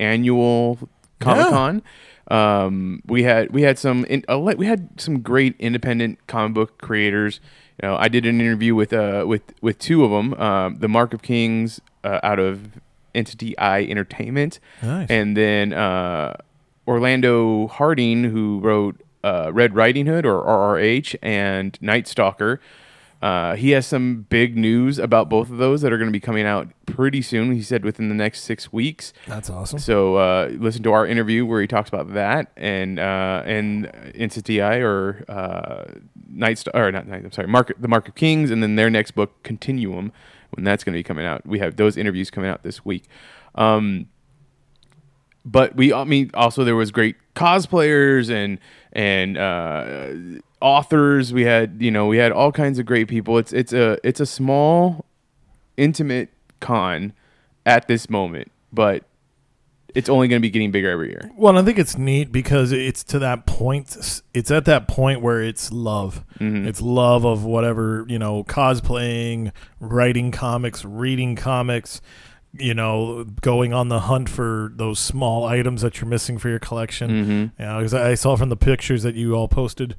[0.00, 0.78] annual
[1.20, 1.82] Comic Con.
[2.30, 6.78] Um, we had we had some in, uh, we had some great independent comic book
[6.78, 7.40] creators.
[7.82, 10.88] You know, I did an interview with uh with with two of them, um, the
[10.88, 12.80] Mark of Kings uh, out of
[13.14, 15.08] Entity Eye Entertainment, Nice.
[15.10, 16.36] and then uh,
[16.86, 22.60] Orlando Harding, who wrote uh, Red Riding Hood or RRH and Night Stalker.
[23.22, 26.20] Uh, he has some big news about both of those that are going to be
[26.20, 27.52] coming out pretty soon.
[27.52, 29.12] He said within the next six weeks.
[29.26, 29.78] That's awesome.
[29.78, 33.86] So uh, listen to our interview where he talks about that and uh, and
[34.48, 35.84] Eye or uh,
[36.28, 37.24] Night Star or not Night.
[37.24, 40.12] I'm sorry, Mark the Mark of Kings, and then their next book Continuum
[40.50, 41.46] when that's going to be coming out.
[41.46, 43.04] We have those interviews coming out this week.
[43.54, 44.08] Um,
[45.44, 48.58] but we I mean also there was great cosplayers and
[48.92, 53.52] and uh, authors we had you know we had all kinds of great people it's
[53.52, 55.04] it's a it's a small
[55.76, 56.28] intimate
[56.60, 57.12] con
[57.64, 59.04] at this moment but
[59.94, 62.70] it's only going to be getting bigger every year Well, I think it's neat because
[62.70, 64.22] it's to that point.
[64.32, 66.24] It's at that point where it's love.
[66.66, 69.50] It's love of whatever you know, cosplaying,
[69.80, 72.00] writing comics, reading comics.
[72.52, 76.58] You know, going on the hunt for those small items that you're missing for your
[76.58, 77.10] collection.
[77.10, 77.62] Mm-hmm.
[77.62, 79.94] You know, 'cause I saw from the pictures that you all posted.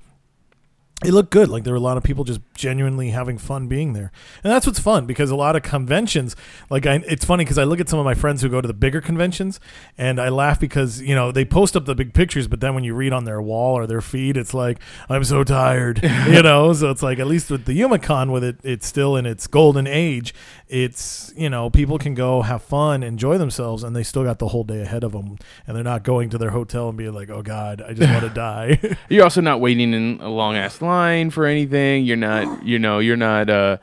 [1.04, 1.50] It looked good.
[1.50, 4.12] Like there were a lot of people just genuinely having fun being there,
[4.44, 6.36] and that's what's fun because a lot of conventions,
[6.70, 8.68] like I, it's funny because I look at some of my friends who go to
[8.68, 9.60] the bigger conventions,
[9.98, 12.84] and I laugh because you know they post up the big pictures, but then when
[12.84, 14.78] you read on their wall or their feed, it's like
[15.10, 16.72] I'm so tired, you know.
[16.74, 19.88] So it's like at least with the Yumacon, with it, it's still in its golden
[19.88, 20.36] age.
[20.68, 24.50] It's you know people can go have fun, enjoy themselves, and they still got the
[24.50, 27.32] whole day ahead of them, and they're not going to their hotel and being like,
[27.32, 28.80] oh god, I just want to die.
[29.10, 30.91] you're also not waiting in a long ass line
[31.30, 33.78] for anything you're not you know you're not uh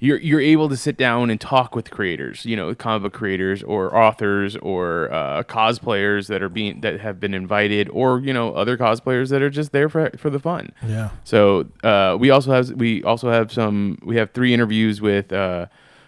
[0.00, 3.62] you're you're able to sit down and talk with creators you know comic book creators
[3.62, 8.52] or authors or uh, cosplayers that are being that have been invited or you know
[8.54, 11.10] other cosplayers that are just there for for the fun yeah.
[11.22, 15.66] so uh, we also have we also have some we have three interviews with uh,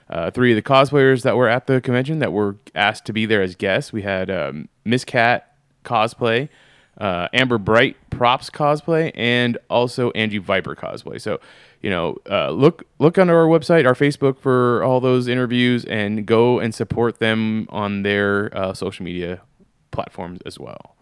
[0.09, 3.27] uh, three of the cosplayers that were at the convention that were asked to be
[3.27, 3.93] there as guests.
[3.93, 6.49] We had um, Miss Cat cosplay,
[6.99, 11.21] uh, Amber Bright props cosplay, and also Angie Viper cosplay.
[11.21, 11.41] So
[11.83, 16.27] you know, uh, look look on our website, our Facebook for all those interviews, and
[16.27, 19.43] go and support them on their uh, social media
[19.91, 20.97] platforms as well.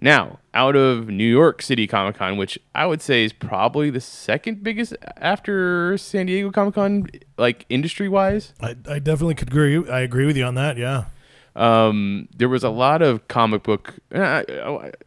[0.00, 4.00] Now, out of New York City Comic Con, which I would say is probably the
[4.00, 7.06] second biggest after San Diego Comic Con,
[7.38, 9.88] like industry wise, I, I definitely could agree.
[9.88, 10.76] I agree with you on that.
[10.76, 11.06] Yeah.
[11.56, 14.42] Um, there was a lot of comic book, uh,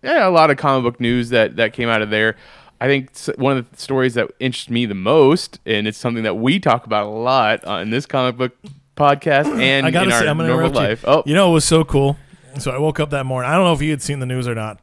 [0.03, 2.35] yeah, a lot of comic book news that that came out of there.
[2.81, 6.35] I think one of the stories that interests me the most, and it's something that
[6.35, 8.57] we talk about a lot uh, in this comic book
[8.95, 11.03] podcast and I gotta in our say, I'm gonna normal life.
[11.03, 11.09] you.
[11.09, 12.17] Oh, You know, it was so cool.
[12.57, 13.49] So I woke up that morning.
[13.51, 14.79] I don't know if you had seen the news or not.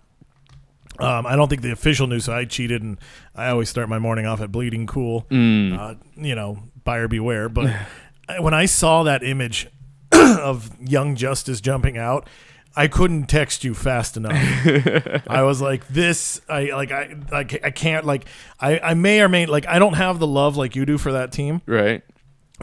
[0.99, 2.25] Um, I don't think the official news.
[2.25, 2.99] So I cheated, and
[3.35, 5.27] I always start my morning off at Bleeding Cool.
[5.31, 7.49] Uh, you know, buyer beware.
[7.49, 7.75] But
[8.41, 9.69] when I saw that image
[10.40, 12.29] of Young Justice jumping out,
[12.77, 14.35] I couldn't text you fast enough.
[15.27, 16.42] I was like, this.
[16.49, 16.92] I like.
[16.92, 17.64] I like.
[17.64, 18.05] I can't.
[18.05, 18.27] Like.
[18.61, 18.79] I.
[18.79, 19.66] I may or may like.
[19.66, 22.03] I don't have the love like you do for that team Right.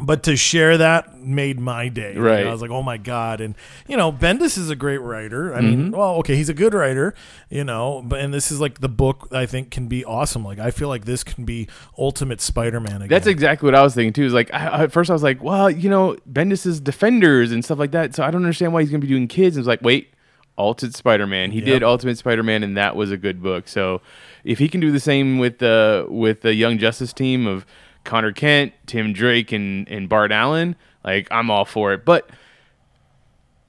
[0.01, 2.13] But to share that made my day.
[2.13, 2.47] You know, Right.
[2.47, 3.53] I was like, oh my god, and
[3.87, 5.53] you know, Bendis is a great writer.
[5.53, 5.69] I Mm-hmm.
[5.69, 7.13] mean, well, okay, he's a good writer,
[7.49, 10.43] you know, but and this is like the book I think can be awesome.
[10.43, 13.07] Like I feel like this can be Ultimate Spider-Man again.
[13.07, 14.25] That's exactly what I was thinking too.
[14.25, 17.63] Is like I, at first I was like, well, you know, Bendis is Defenders and
[17.63, 19.55] stuff like that, so I don't understand why he's gonna be doing kids.
[19.55, 20.09] And it's like, wait,
[20.57, 21.51] Ultimate Spider-Man.
[21.51, 21.65] He Yep.
[21.65, 23.67] did Ultimate Spider-Man, and that was a good book.
[23.67, 24.01] So
[24.43, 27.65] if he can do the same with the with the Young Justice team of
[28.03, 32.05] Connor Kent, Tim Drake, and and Bart Allen, like I'm all for it.
[32.05, 32.29] But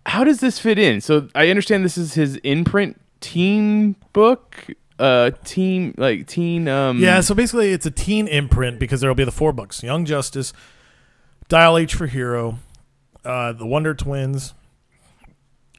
[0.07, 1.01] how does this fit in?
[1.01, 4.67] So I understand this is his imprint teen book,
[4.99, 6.69] uh, teen like teen.
[6.69, 10.05] Um, Yeah, so basically it's a teen imprint because there'll be the four books: Young
[10.05, 10.53] Justice,
[11.49, 12.59] Dial H for Hero,
[13.25, 14.53] uh, the Wonder Twins,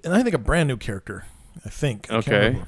[0.03, 1.25] and I think a brand new character.
[1.65, 2.07] I think.
[2.11, 2.61] I Okay.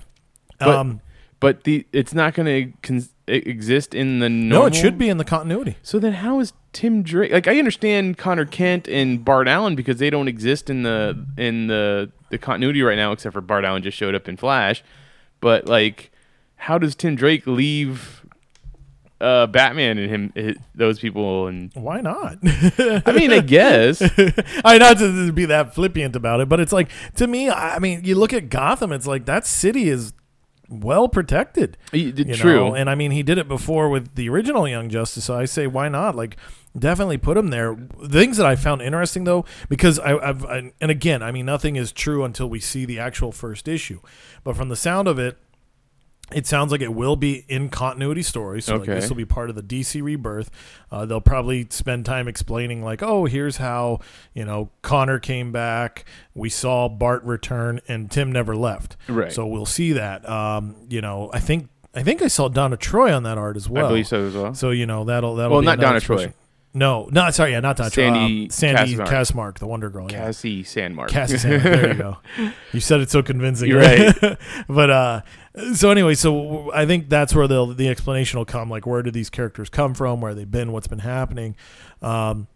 [0.60, 1.02] um,
[1.39, 5.17] but the it's not going to con- exist in the no, it should be in
[5.17, 5.78] the continuity.
[5.84, 7.32] So then, how is Tim Drake?
[7.32, 11.67] Like, I understand Connor Kent and Bart Allen because they don't exist in the in
[11.67, 14.84] the the continuity right now, except for Bart Allen just showed up in Flash.
[15.39, 16.12] But like,
[16.56, 18.26] how does Tim Drake leave
[19.21, 21.47] uh, Batman and him hi those people?
[21.47, 22.38] And Why not?
[22.43, 24.02] I mean, I guess
[24.65, 27.50] I not to be that flippant about it, but it's like to me.
[27.50, 28.91] I mean, you look at Gotham.
[28.91, 30.13] It's like that city is
[30.69, 31.77] well protected.
[31.91, 32.69] D- you true.
[32.69, 32.75] know?
[32.75, 35.25] and I mean, he did it before with the original Young Justice.
[35.25, 36.15] So I say, why not?
[36.15, 36.38] Like,
[36.77, 37.75] definitely put him there.
[38.01, 41.45] The things that I found interesting though, because I, I've I, and again, I mean,
[41.45, 43.99] nothing is true until we see the actual first issue.
[44.43, 45.38] But from the sound of it,
[46.33, 48.61] it sounds like it will be in continuity story.
[48.61, 48.93] So like, Okay.
[48.95, 50.51] this will be part of the DC rebirth.
[50.91, 53.99] Uh, they'll probably spend time explaining like, oh, here's how
[54.33, 56.05] you know Connor came back.
[56.33, 58.97] We saw Bart return, and Tim never left.
[59.07, 59.31] Right.
[59.31, 60.27] So we'll see that.
[60.29, 63.69] Um, you know, I think I think I saw Donna Troy on that art as
[63.69, 63.85] well.
[63.85, 64.53] I believe so as well.
[64.53, 65.51] So you know that'll that'll.
[65.51, 66.33] Well, be not Donna Troy.
[66.77, 67.89] No, no, sorry, yeah, not Troy.
[67.89, 69.07] Sandy Um, Sandy Kasmark.
[69.07, 70.11] Kasmark, the Wonder Girl.
[70.11, 70.25] yeah.
[70.25, 71.09] Cassie Sandmark.
[71.09, 71.63] Cassie Sanders.
[71.63, 72.17] There you go.
[72.71, 73.69] You said it so convincing.
[73.69, 74.37] You're right?
[74.69, 75.21] but uh,
[75.73, 78.69] so anyway, so I think that's where the the explanation will come.
[78.69, 80.21] Like, where do these characters come from?
[80.21, 80.71] Where they've been?
[80.71, 81.55] What's been happening?
[82.01, 82.47] Um,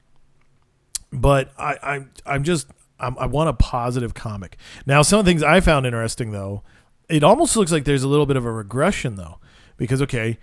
[1.11, 2.05] but I, I
[2.35, 2.67] I'm just
[2.99, 4.57] I'm, I want a positive comic.
[4.85, 6.61] Now, some of the things I found interesting though,
[7.09, 9.39] it almost looks like there's a little bit of a regression though,
[9.77, 10.37] because okay,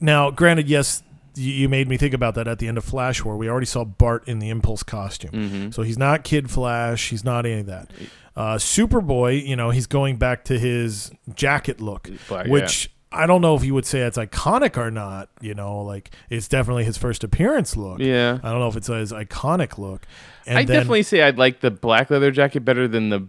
[0.00, 1.02] now granted, yes.
[1.36, 3.36] You made me think about that at the end of Flash, War.
[3.36, 5.32] we already saw Bart in the Impulse costume.
[5.32, 5.70] Mm-hmm.
[5.70, 7.10] So he's not Kid Flash.
[7.10, 7.90] He's not any of that.
[8.34, 13.40] Uh, Superboy, you know, he's going back to his jacket look, Black, which I don't
[13.40, 15.30] know if you would say it's iconic or not.
[15.40, 17.98] You know, like it's definitely his first appearance look.
[17.98, 18.38] Yeah.
[18.42, 20.06] I don't know if it's his iconic look.
[20.46, 23.26] And I definitely say I'd like the black leather jacket better than the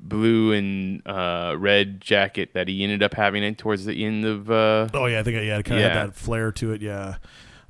[0.00, 4.50] blue and uh, red jacket that he ended up having it towards the end of.
[4.50, 5.98] Uh, Oh yeah, I think yeah, it kind of Yeah.
[5.98, 6.82] had that flair to it.
[6.82, 7.16] Yeah.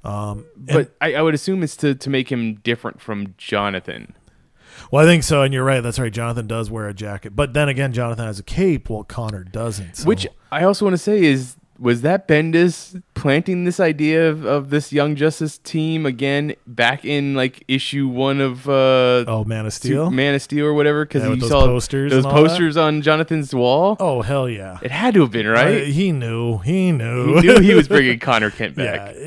[0.05, 4.15] Um, but I, I would assume it's to, to make him different from Jonathan.
[4.91, 5.81] well, I think so, and you're right.
[5.81, 6.13] That's right.
[6.13, 9.97] Jonathan does wear a jacket, but then again, Jonathan has a cape, while Connor doesn't.
[9.99, 14.45] so- Which I also want to say is was that Bendis planting this idea of,
[14.45, 19.67] of this Young Justice team again back in like issue one of uh, oh, Man
[19.67, 20.11] of Steel.
[20.11, 21.05] Man of Steel or whatever?
[21.05, 22.49] Because Yeah, you saw posters those all that?
[22.49, 23.97] posters on Jonathan's wall.
[23.99, 24.79] oh hell yeah!
[24.83, 25.83] It had to have been right.
[25.83, 26.59] Uh, he knew.
[26.59, 27.41] He knew.
[27.41, 29.01] he knew he was bringing Connor Kent back.
[29.17, 29.19] i-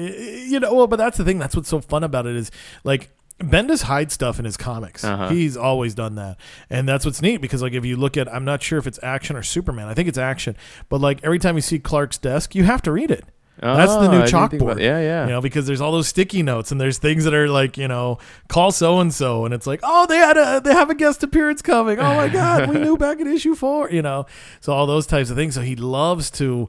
[0.45, 0.73] you know.
[0.73, 1.39] Well, but that's the thing.
[1.39, 2.51] That's what's so fun about it is
[2.83, 3.09] like
[3.39, 5.03] Bendis hides stuff in his comics.
[5.03, 5.29] Uh-huh.
[5.29, 6.37] He's always done that,
[6.69, 8.99] and that's what's neat because like if you look at, I'm not sure if it's
[9.03, 9.87] action or Superman.
[9.87, 10.55] I think it's action,
[10.89, 13.25] but like every time you see Clark's desk, you have to read it.
[13.59, 14.79] That's the Oh, new think chalkboard.
[14.79, 15.25] Yeah, yeah.
[15.25, 17.87] You know, because there's all those sticky notes and there's things that are like, you
[17.87, 18.17] know,
[18.49, 21.23] call so and so and it's like, oh, they had a they have a guest
[21.23, 21.99] appearance coming.
[21.99, 24.25] Oh my god, we knew back in issue 4, you know.
[24.59, 25.55] So all those types of things.
[25.55, 26.67] So he loves to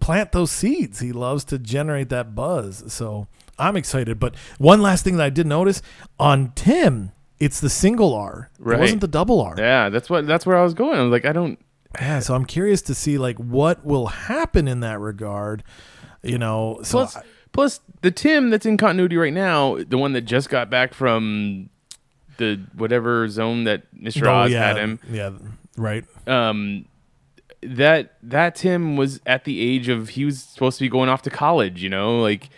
[0.00, 1.00] plant those seeds.
[1.00, 2.90] He loves to generate that buzz.
[2.92, 3.28] So
[3.62, 4.18] I'm excited.
[4.18, 5.82] But one last thing that I did notice
[6.18, 8.50] on Tim, it's the single R.
[8.58, 8.78] Right.
[8.78, 9.54] It wasn't the double R.
[9.58, 10.98] Yeah, that's what that's where I was going.
[10.98, 11.58] I was like, I don't.
[12.00, 15.62] Yeah, so I'm curious to see like what will happen in that regard.
[16.22, 20.12] You know, so Plus, I- plus the Tim that's in continuity right now, the one
[20.12, 21.68] that just got back from
[22.38, 24.98] the whatever zone that Mister Oh, Oz yeah, had him.
[25.10, 25.30] Yeah,
[25.76, 26.04] right.
[26.26, 26.86] Um,
[27.62, 31.22] that that Tim was at the age of he was supposed to be going off
[31.22, 31.82] to college.
[31.82, 32.48] You know, like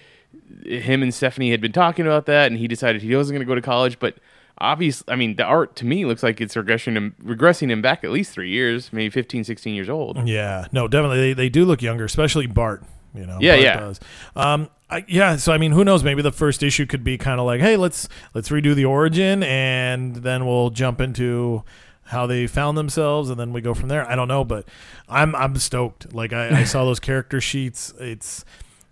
[0.64, 3.50] him and Stephanie had been talking about that, and he decided he wasn't going to
[3.50, 3.98] go to college.
[3.98, 4.16] But
[4.58, 8.04] obviously, I mean, the art to me looks like it's regression him, regressing him back
[8.04, 10.26] at least three years, maybe 15, 16 years old.
[10.28, 12.84] Yeah, no, definitely they, they do look younger, especially Bart.
[13.14, 13.80] You know, Yeah, Bart yeah.
[13.80, 14.00] Does.
[14.34, 15.36] Um, I, yeah.
[15.36, 16.02] So I mean, who knows?
[16.04, 19.42] Maybe the first issue could be kind of like, hey, let's let's redo the origin,
[19.42, 21.64] and then we'll jump into
[22.06, 24.08] how they found themselves, and then we go from there.
[24.08, 24.68] I don't know, but
[25.08, 26.12] I'm I'm stoked.
[26.12, 27.94] Like I, I saw those character sheets.
[27.98, 28.44] It's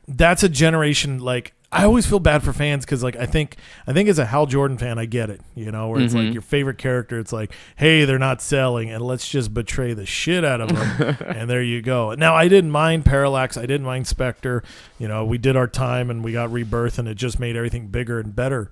[0.09, 3.95] that's a generation like I always feel bad for fans because like I think I
[3.95, 6.33] think as a Hal Jordan fan I get it you know where it's like mm-hmm.
[6.35, 10.45] your favorite character it's like hey they're not selling and let's just betray the shit
[10.45, 12.13] out of them and there you go.
[12.15, 14.63] Now I didn't mind Parallax I didn't mind Spectre
[14.99, 17.89] you know we did our time and we got rebirth and it just made everything
[17.89, 18.71] bigger and better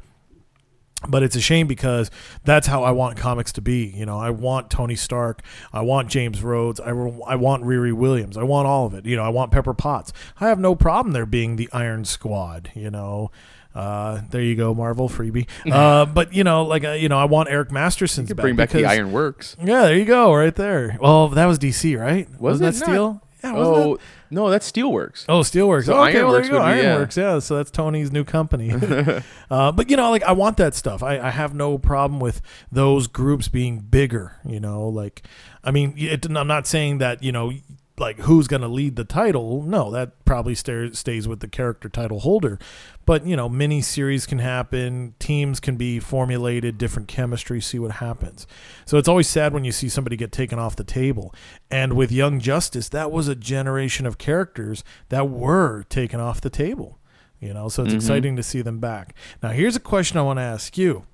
[1.09, 2.11] but it's a shame because
[2.44, 3.86] that's how I want comics to be.
[3.96, 5.42] You know, I want Tony Stark,
[5.72, 9.07] I want James Rhodes, I, I want Riri Williams, I want all of it.
[9.07, 10.12] You know, I want Pepper Potts.
[10.40, 12.70] I have no problem there being the Iron Squad.
[12.74, 13.30] You know,
[13.74, 15.46] uh, there you go, Marvel freebie.
[15.70, 18.57] Uh, but you know, like uh, you know, I want Eric Masterson's Could back bring
[18.57, 19.57] back the Iron Works.
[19.62, 20.98] Yeah, there you go, right there.
[21.01, 22.28] Well, that was DC, right?
[22.32, 22.84] Was Wasn't it that?
[22.84, 23.22] Steel?
[23.43, 25.24] Yeah, wasn't Oh that- no, that's Steelworks.
[25.28, 25.86] Oh, Steelworks.
[25.86, 26.64] So oh, okay, well, there Ironworks you go.
[26.64, 26.88] would be- yeah.
[26.91, 27.38] Ironworks, yeah.
[27.41, 28.70] So that's Tony's new company.
[29.51, 31.03] uh, but you know, like I want that stuff.
[31.03, 34.36] I, I have no problem with those groups being bigger.
[34.45, 35.22] You know, like
[35.64, 37.53] I mean, it, I'm not saying that you know,
[38.01, 39.62] like who's going to lead the title.
[39.62, 42.59] No, that probably stays stays with the character title holder.
[43.07, 45.14] But you know, mini series can happen.
[45.18, 47.61] Teams can be formulated, different chemistry.
[47.61, 48.46] See what happens.
[48.86, 51.34] So it's always sad when you see somebody get taken off the table.
[51.70, 56.51] And with Young Justice, that was a generation of characters that were taken off the
[56.51, 56.98] table.
[57.40, 57.96] You know, so it's mm-hmm.
[57.96, 59.14] exciting to see them back.
[59.42, 61.07] Now, here's a question I want to ask you.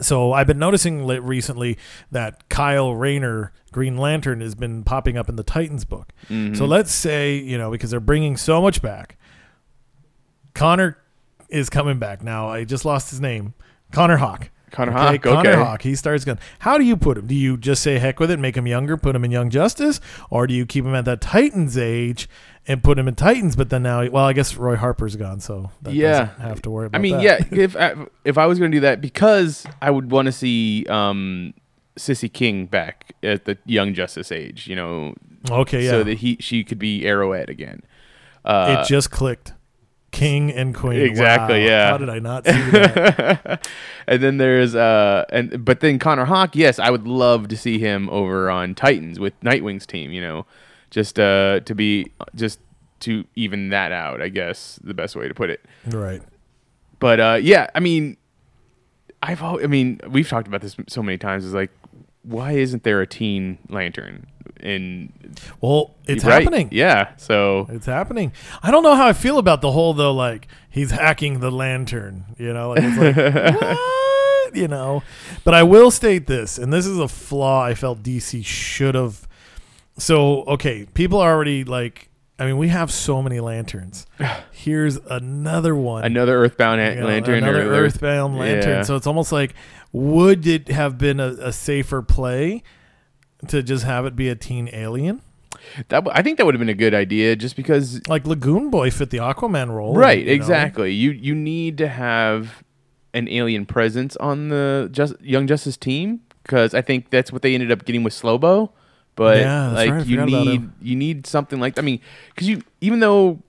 [0.00, 1.76] So I've been noticing recently
[2.10, 6.12] that Kyle Rayner, Green Lantern, has been popping up in the Titans book.
[6.28, 6.54] Mm-hmm.
[6.54, 9.18] So let's say you know because they're bringing so much back.
[10.54, 10.98] Connor
[11.48, 12.48] is coming back now.
[12.48, 13.54] I just lost his name.
[13.90, 14.50] Connor Hawk.
[14.70, 15.54] Connor Hawk, Connor okay.
[15.54, 15.82] Hawk.
[15.82, 16.38] He starts going.
[16.60, 17.26] How do you put him?
[17.26, 20.00] Do you just say heck with it, make him younger, put him in Young Justice,
[20.30, 22.28] or do you keep him at that Titans age
[22.66, 23.56] and put him in Titans?
[23.56, 26.26] But then now, well, I guess Roy Harper's gone, so that Yeah.
[26.26, 26.98] doesn't have to worry about.
[26.98, 27.22] I mean, that.
[27.22, 27.94] yeah, if I,
[28.24, 31.54] if I was going to do that, because I would want to see um,
[31.96, 35.14] Cissie King back at the Young Justice age, you know,
[35.50, 35.90] Okay, yeah.
[35.90, 37.82] so that he she could be Arrowette again.
[38.44, 39.54] Uh, it just clicked.
[40.12, 41.00] King and Queen.
[41.00, 41.66] Exactly, Wow.
[41.66, 41.90] yeah.
[41.90, 43.66] How did I not see that?
[44.06, 47.78] and then there's uh and but then Connor Hawk, yes, I would love to see
[47.78, 50.44] him over on Titans with Nightwing's team, you know,
[50.92, 52.60] just uh to be just
[53.00, 55.64] to even that out, I guess the best way to put it.
[55.88, 56.22] right.
[57.00, 58.16] But uh yeah, I mean
[59.22, 61.70] I've I mean, we've talked about this so many times is like
[62.22, 64.26] why isn't there a teen lantern
[64.60, 65.12] in
[65.60, 66.42] Well, it's right?
[66.42, 66.68] happening.
[66.70, 68.32] Yeah, so It's happening.
[68.62, 70.12] I don't know how I feel about the whole though.
[70.12, 72.26] Like he's hacking the lantern.
[72.38, 73.16] You know, like, it's like
[73.60, 74.56] what?
[74.56, 75.02] You know,
[75.44, 79.26] but I will state this, and this is a flaw I felt DC should have.
[79.98, 82.08] So okay, people are already like.
[82.38, 84.06] I mean, we have so many lanterns.
[84.50, 86.04] Here's another one.
[86.04, 88.70] another Earthbound You know, lantern another earthbound lantern.
[88.70, 88.82] Yeah.
[88.82, 89.54] So it's almost like,
[89.92, 92.64] would it have been a, a safer play
[93.46, 95.20] to just have it be a teen alien?
[95.88, 98.90] that I think that would have been a good idea just because Like Lagoon Boy
[98.90, 100.32] fit the Aquaman role, right you know?
[100.32, 102.62] exactly you you need to have
[103.14, 107.54] an alien presence on the just young justice team because i think that's what they
[107.54, 108.70] ended up getting with slobo
[109.16, 112.00] but Yeah, like right, you need you need something like i mean
[112.34, 113.40] because you even though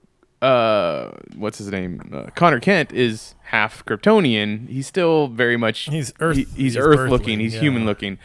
[0.42, 6.12] uh what's his name uh, connor kent is half kryptonian he's still very much He's
[6.20, 7.60] Earth- he- he's, he's earth looking he's yeah.
[7.60, 8.18] human looking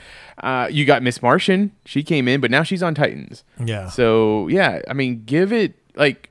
[0.44, 3.88] uh you got miss martian she came in but now she's on titans Yeah.
[3.90, 6.30] so yeah, I mean, give it like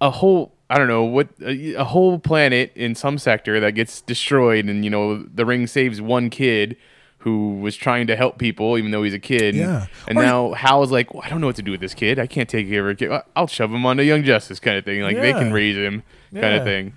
[0.00, 4.00] a whole I don't know what a, a whole planet in some sector that gets
[4.00, 6.76] destroyed, and you know the ring saves one kid
[7.22, 9.54] who was trying to help people, even though he's a kid.
[9.54, 9.86] Yeah.
[10.08, 12.18] And Or- now Hal's like, well, I don't know what to do with this kid.
[12.18, 13.10] I can't take care of a kid.
[13.36, 15.02] I'll shove him onto Young Justice kind of thing.
[15.02, 16.02] Like they can raise him
[16.32, 16.54] kind Yeah.
[16.56, 16.92] of thing.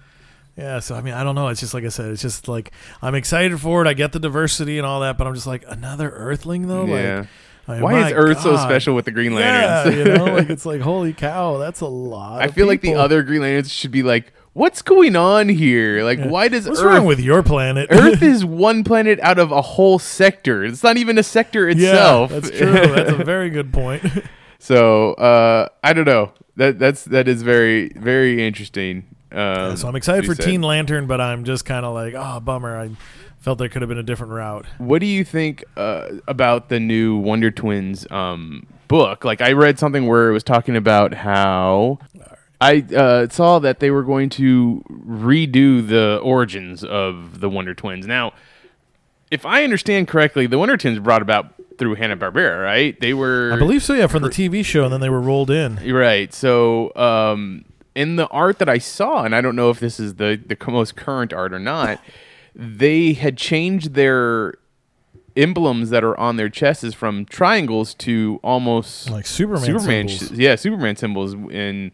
[0.58, 1.50] Yeah, so I mean, I don't know.
[1.50, 2.12] It's just like I said.
[2.12, 2.72] It's just like
[3.02, 3.88] I'm excited for it.
[3.90, 6.86] I get the diversity and all that, but I'm just like another Earthling though.
[6.86, 7.18] Yeah.
[7.20, 7.28] Like,
[7.68, 9.96] I mean, Why is Earth so special with the Green Yeah, Lanterns?
[9.98, 12.42] you know, like it's like holy cow, that's a lot.
[12.42, 16.04] I feel like the other Green Lanterns should be like, what's going on here?
[16.04, 17.88] Like, why does What's Earth wrong with your planet?
[17.92, 20.64] Earth is one planet out of a whole sector.
[20.66, 22.32] It's not even a sector itself.
[22.32, 22.72] Yeah, that's true.
[22.72, 24.04] That's a very good point.
[24.60, 26.32] so uh, I don't know.
[26.56, 29.06] That that's that is very very interesting.
[29.32, 30.46] Um, so I'm excited for said.
[30.46, 32.80] Teen Lantern, but I'm just kind of like, oh, bummer.
[32.80, 32.92] I
[33.40, 34.66] felt there could have been a different route.
[34.78, 39.26] What do you think uh, about the new Wonder Twins um, book?
[39.26, 42.00] Like I read something where it was talking about how
[42.62, 48.08] I uh, saw that they were going to redo the origins of the Wonder Twins.
[48.08, 48.34] Now,
[49.32, 53.00] if I understand correctly, the Wonder Twins brought about through Hanna Barbera, right?
[53.00, 53.94] They were, I believe so.
[53.94, 55.76] Yeah, from the TV show, and then they were rolled in.
[55.94, 56.34] right.
[56.34, 60.16] So, um, in the art that I saw, and I don't know if this is
[60.16, 62.00] the the most current art or not,
[62.56, 64.56] they had changed their
[65.36, 70.38] emblems that are on their chests from triangles to almost Like Superman Superman, symbols.
[70.38, 71.34] sh- yeah, Superman symbols.
[71.34, 71.92] And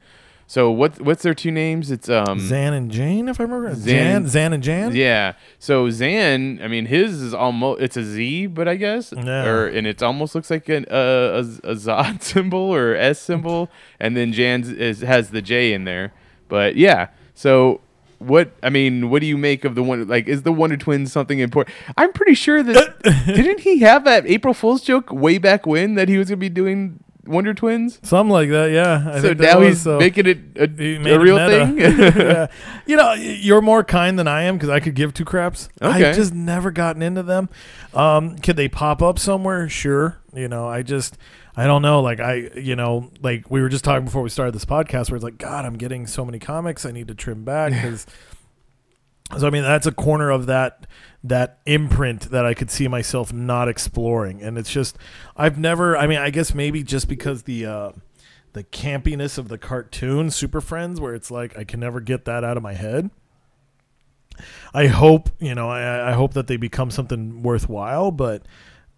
[0.51, 1.91] so, what what's their two names?
[1.91, 3.73] It's um, Zan and Jane, if I remember.
[3.73, 3.83] Zan-
[4.23, 4.93] Zan, Zan and Jan.
[4.93, 5.35] Yeah.
[5.59, 9.45] So Zan, I mean, his is almost it's a Z, but I guess, Yeah.
[9.47, 13.69] or and it almost looks like an, uh, a a Zod symbol or S symbol,
[13.97, 16.11] and then Jan's is has the J in there.
[16.49, 17.07] But yeah.
[17.33, 17.79] So
[18.19, 18.51] what?
[18.61, 20.05] I mean, what do you make of the one?
[20.09, 21.73] Like, is the Wonder Twins something important?
[21.95, 26.09] I'm pretty sure that didn't he have that April Fool's joke way back when that
[26.09, 27.99] he was gonna be doing Wonder Twins?
[28.03, 28.71] Something like that.
[28.71, 29.11] Yeah.
[29.13, 30.67] I so now was, he's so- making it a, a
[30.99, 31.77] made it real thing.
[31.79, 32.47] yeah.
[32.87, 35.69] You know, you're more kind than I am because I could give two craps.
[35.81, 36.09] Okay.
[36.09, 37.47] I've just never gotten into them.
[37.93, 39.69] Um, could they pop up somewhere?
[39.69, 40.17] Sure.
[40.33, 41.17] You know, I just,
[41.55, 42.01] I don't know.
[42.01, 45.15] Like I, you know, like we were just talking before we started this podcast, where
[45.15, 46.85] it's like, God, I'm getting so many comics.
[46.85, 48.05] I need to trim back because.
[49.37, 50.87] So I mean, that's a corner of that
[51.23, 54.97] that imprint that I could see myself not exploring, and it's just
[55.35, 55.97] I've never.
[55.97, 57.65] I mean, I guess maybe just because the.
[57.65, 57.91] Uh,
[58.53, 62.43] the campiness of the cartoon Super Friends, where it's like I can never get that
[62.43, 63.09] out of my head.
[64.73, 65.69] I hope you know.
[65.69, 68.43] I, I hope that they become something worthwhile, but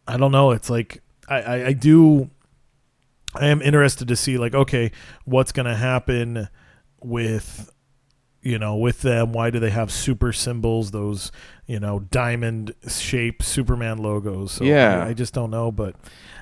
[0.07, 0.51] I don't know.
[0.51, 2.29] It's like I, I, I do.
[3.35, 4.91] I am interested to see like okay,
[5.25, 6.47] what's going to happen
[7.01, 7.71] with
[8.43, 9.33] you know with them.
[9.33, 10.91] Why do they have super symbols?
[10.91, 11.31] Those
[11.65, 14.53] you know diamond shaped Superman logos.
[14.53, 15.03] So Yeah.
[15.03, 15.95] I, I just don't know, but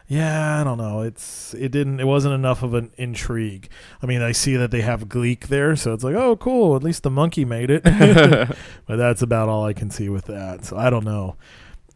[0.08, 1.02] yeah, I don't know.
[1.02, 3.70] It's it didn't it wasn't enough of an intrigue.
[4.02, 6.76] I mean, I see that they have Gleek there, so it's like, oh, cool.
[6.76, 7.84] At least the monkey made it.
[8.86, 10.66] but that's about all I can see with that.
[10.66, 11.38] So I don't know.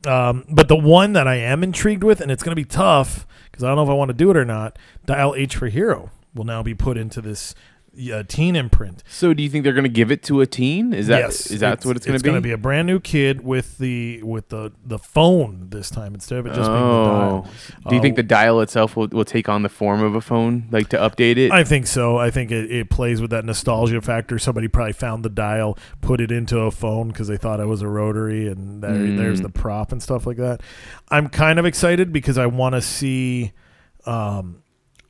[0.07, 3.27] Um, but the one that I am intrigued with, and it's going to be tough
[3.51, 4.77] because I don't know if I want to do it or not.
[5.05, 7.55] Dial H for Hero will now be put into this
[8.13, 9.03] uh, teen imprint.
[9.07, 10.93] So do you think they're going to give it to a teen?
[10.93, 12.15] Is that yes, is that what it's going to be?
[12.15, 15.89] It's going to be a brand new kid with the with the the phone this
[15.89, 17.05] time instead of it just being the oh.
[17.05, 17.47] dial.
[17.87, 20.21] Do you think Uh, the dial itself will, will take on the form of a
[20.21, 21.51] phone, like to update it?
[21.51, 22.17] I think so.
[22.17, 24.37] I think it, it plays with that nostalgia factor.
[24.39, 27.81] Somebody probably found the dial, put it into a phone because they thought it was
[27.81, 29.17] a rotary, and there, Mm.
[29.17, 30.61] there's the prop and stuff like that.
[31.09, 33.51] I'm kind of excited because I want to see.
[34.05, 34.61] Um,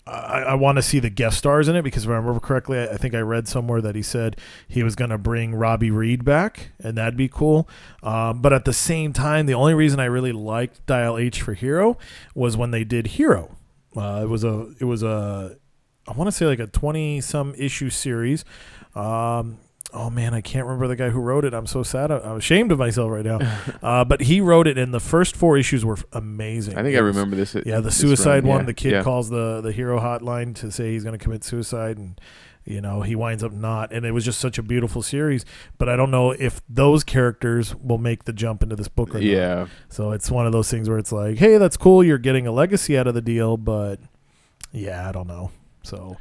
[0.07, 2.77] I, I want to see the guest stars in it because if I remember correctly,
[2.77, 4.37] I, I think I read somewhere that he said
[4.67, 7.67] he was going to bring Robbie Reed back, and that'd be cool.
[8.03, 11.53] Um, but at the same time, the only reason I really liked Dial H for
[11.53, 11.97] Hero
[12.35, 13.57] was when they did Hero.
[13.95, 15.57] Uh, it was a it was a
[16.07, 18.45] I want to say like a 20 some issue series.
[18.93, 19.57] Um,
[19.95, 21.53] oh man, I can't remember the guy who wrote it.
[21.53, 22.11] I'm so sad.
[22.11, 23.39] I, I'm ashamed of myself right now.
[23.81, 26.77] uh, but he wrote it, and the first four issues were amazing.
[26.77, 27.55] I think It I remember this.
[27.65, 28.47] Yeah, the suicide run.
[28.47, 28.59] one.
[28.61, 29.03] Yeah, The kid yeah.
[29.03, 32.19] calls the the hero hotline to say he's going to commit suicide, and
[32.65, 33.93] you know he winds up not.
[33.93, 35.45] And it was just such a beautiful series.
[35.77, 39.19] But I don't know if those characters will make the jump into this book or
[39.19, 39.23] not.
[39.23, 42.03] Yeah, So it's one of those things where it's like, hey, that's cool.
[42.03, 43.99] You're getting a legacy out of the deal, but
[44.71, 45.51] yeah, I don't know.
[45.83, 46.17] So,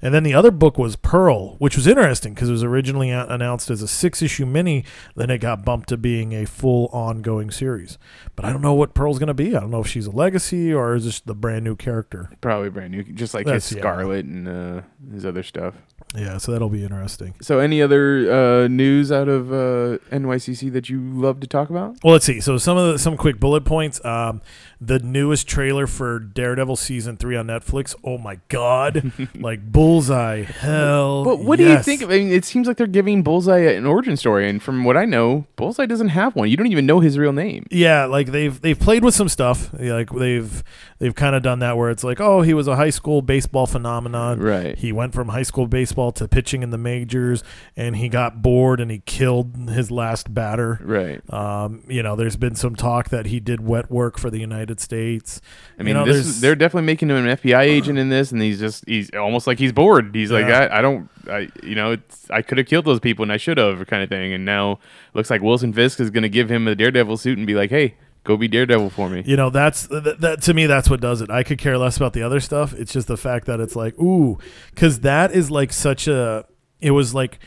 [0.00, 3.70] and then the other book was Pearl, which was interesting because it was originally announced
[3.70, 4.84] as a six issue mini.
[5.16, 7.98] Then it got bumped to being a full ongoing series.
[8.36, 9.56] But I don't know what Pearl's going to be.
[9.56, 12.30] I don't know if she's a legacy or is this the brand new character.
[12.40, 13.82] probably brand new, just like That's- his yeah.
[13.82, 14.82] Scarlet and uh,
[15.12, 15.74] his other stuff.
[16.16, 17.34] Yeah, so that'll be interesting.
[17.42, 18.30] So, any other
[18.64, 21.96] uh, news out of uh, NYCC that you love to talk about?
[22.02, 22.40] Well, let's see.
[22.40, 24.02] So some of the some quick bullet points.
[24.06, 24.40] Um,
[24.80, 27.94] the newest trailer for Daredevil season three on Netflix.
[28.04, 30.42] Oh my god, like bullseye.
[30.42, 31.24] Hell.
[31.24, 32.02] But what do you think?
[32.02, 35.04] I mean, it seems like they're giving Bullseye an origin story, and from what I
[35.04, 36.48] know, Bullseye doesn't have one.
[36.48, 37.66] You don't even know his real name.
[37.70, 39.72] Yeah, like they've they've played with some stuff.
[39.72, 40.62] Like they've
[40.98, 43.66] they've kind of done that where it's like, oh, he was a high school baseball
[43.66, 44.38] phenomenon.
[44.38, 44.76] Right.
[44.78, 47.42] He went from high school baseball to pitching in the majors,
[47.76, 50.78] and he got bored and he killed his last batter.
[50.82, 51.20] Right.
[51.32, 54.67] Um, you know, there's been some talk that he did wet work for the United
[54.76, 55.40] States.
[55.78, 58.30] I You mean, know, this is, they're definitely making him an FBI agent in this,
[58.32, 60.14] and he's just he's almost like he's bored.
[60.14, 60.68] He's like, Yeah.
[60.70, 63.36] I, I don't, I you know, it's, I could have killed those people and I
[63.38, 64.32] should have, kind of thing.
[64.32, 64.78] And now
[65.14, 67.70] looks like Wilson Fisk is going to give him a Daredevil suit and be like,
[67.70, 67.94] hey,
[68.24, 69.22] go be Daredevil for me.
[69.24, 70.66] You know, that's that, that to me.
[70.66, 71.30] That's what does it.
[71.30, 72.74] I could care less about the other stuff.
[72.74, 74.38] It's just the fact that it's like, ooh,
[74.74, 76.44] because that is like such a.
[76.80, 77.38] It was like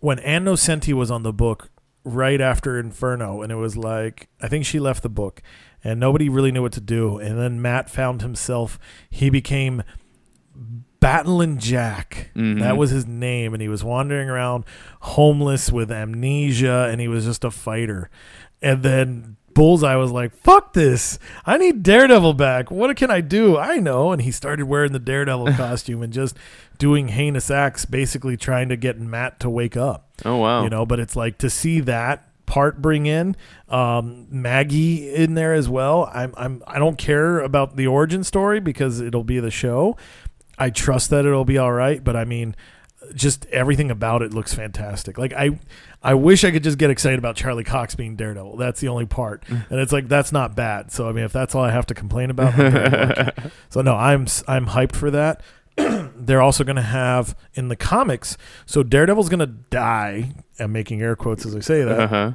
[0.00, 1.70] when Ann Nocenti was on the book
[2.04, 5.42] right after Inferno, and it was like I think she left the book,
[5.84, 7.18] and nobody really knew what to do.
[7.18, 8.78] And then Matt found himself.
[9.10, 9.82] He became
[11.00, 12.30] Battling Jack.
[12.34, 12.58] Mhm.
[12.60, 14.64] That was his name, and he was wandering around
[15.00, 18.10] homeless with amnesia, and he was just a fighter.
[18.60, 21.20] And then Bullseye was like, "Fuck this!
[21.46, 22.70] I need Daredevil back.
[22.72, 23.56] What can I do?
[23.56, 26.36] I know." And he started wearing the Daredevil costume and just
[26.78, 30.62] doing heinous acts, basically trying to get Matt to wake up Oh wow.
[30.62, 33.36] you know but it's like to see that part bring in
[33.68, 36.10] um, maggie in there as well.
[36.12, 39.96] I'm i'm i don't care about the origin story because it'll be the show.
[40.58, 42.56] I trust that it'll be all right but i mean
[43.14, 45.18] just everything about it looks fantastic.
[45.18, 45.60] Like i
[46.02, 48.56] i wish i could just get excited about charlie cox being daredevil.
[48.56, 49.44] That's the only part.
[49.48, 50.90] And it's like that's not bad.
[50.90, 53.52] So i mean if that's all i have to complain about not very much.
[53.68, 55.42] so no i'm i'm hyped for that
[56.16, 58.36] they're also going to have in the comics.
[58.66, 60.32] So Daredevil's going to die.
[60.58, 62.00] I'm making air quotes as I say that.
[62.00, 62.32] Uh-huh.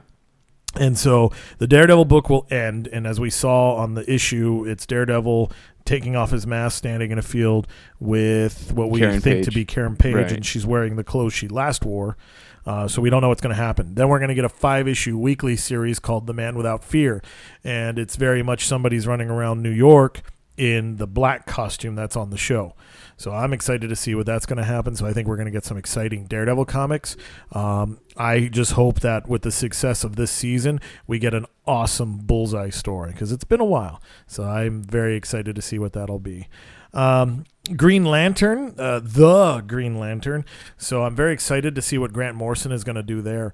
[0.76, 2.88] And so the Daredevil book will end.
[2.88, 5.52] And as we saw on the issue, it's Daredevil
[5.86, 7.68] taking off his mask, standing in a field
[8.00, 10.32] with what we Karen think to be Karen Page, Right.
[10.32, 12.18] and she's wearing the clothes she last wore.
[12.66, 13.94] Uh, so we don't know what's going to happen.
[13.94, 17.22] Then we're going to get a five issue weekly series called The Man Without Fear.
[17.64, 20.22] And it's very much somebody's running around New York
[20.58, 22.76] in the black costume that's on the show.
[23.18, 24.96] So I'm excited to see what that's going to happen.
[24.96, 27.16] So I think we're going to get some exciting Daredevil comics.
[27.52, 32.18] Um, I just hope that with the success of this season, we get an awesome
[32.18, 34.02] Bullseye story because it's been a while.
[34.28, 36.48] So I'm very excited to see what that'll be.
[36.94, 37.46] Um,
[37.76, 40.46] Green Lantern, uh, the Green Lantern.
[40.78, 43.54] So I'm very excited to see what Grant Morrison is going to do there.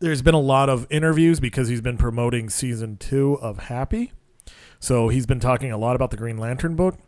[0.00, 4.12] There's been a lot of interviews because he's been promoting season two of Happy.
[4.80, 6.98] So he's been talking a lot about the Green Lantern book.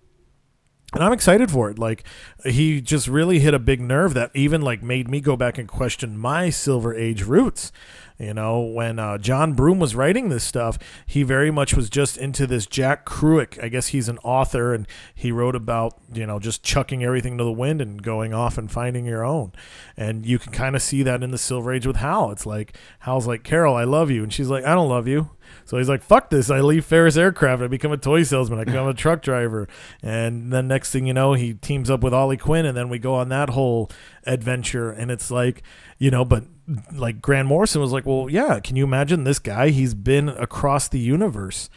[0.93, 1.79] And I'm excited for it.
[1.79, 2.05] Like
[2.45, 5.69] he just really hit a big nerve that even like made me go back and
[5.69, 7.73] question my Silver Age roots.
[8.17, 12.17] You know, when uh, John Broome was writing this stuff, he very much was just
[12.17, 13.61] into this Jack Kerouac.
[13.63, 17.45] I guess he's an author, and he wrote about you know just chucking everything to
[17.45, 19.51] the wind and going off and finding your own.
[19.97, 22.31] And you can kind of see that in the Silver Age with Hal.
[22.31, 25.31] It's like Hal's like, "Carol, I love you," and she's like, "I don't love you."
[25.65, 26.51] So he's like, "Fuck this!
[26.51, 27.63] I leave Ferris Aircraft.
[27.63, 28.61] I become a toy salesman.
[28.61, 29.67] I become a truck driver."
[30.05, 33.01] And then next thing you know, he teams up with Ollie Queen, and then we
[33.01, 33.91] go on that whole
[34.25, 34.93] adventure.
[34.93, 35.65] And it's like,
[35.99, 36.45] you know, but
[36.93, 38.61] like Grant Morrison was like, "Well, yeah.
[38.61, 39.71] Can you imagine this guy?
[39.71, 41.69] He's been across the universe."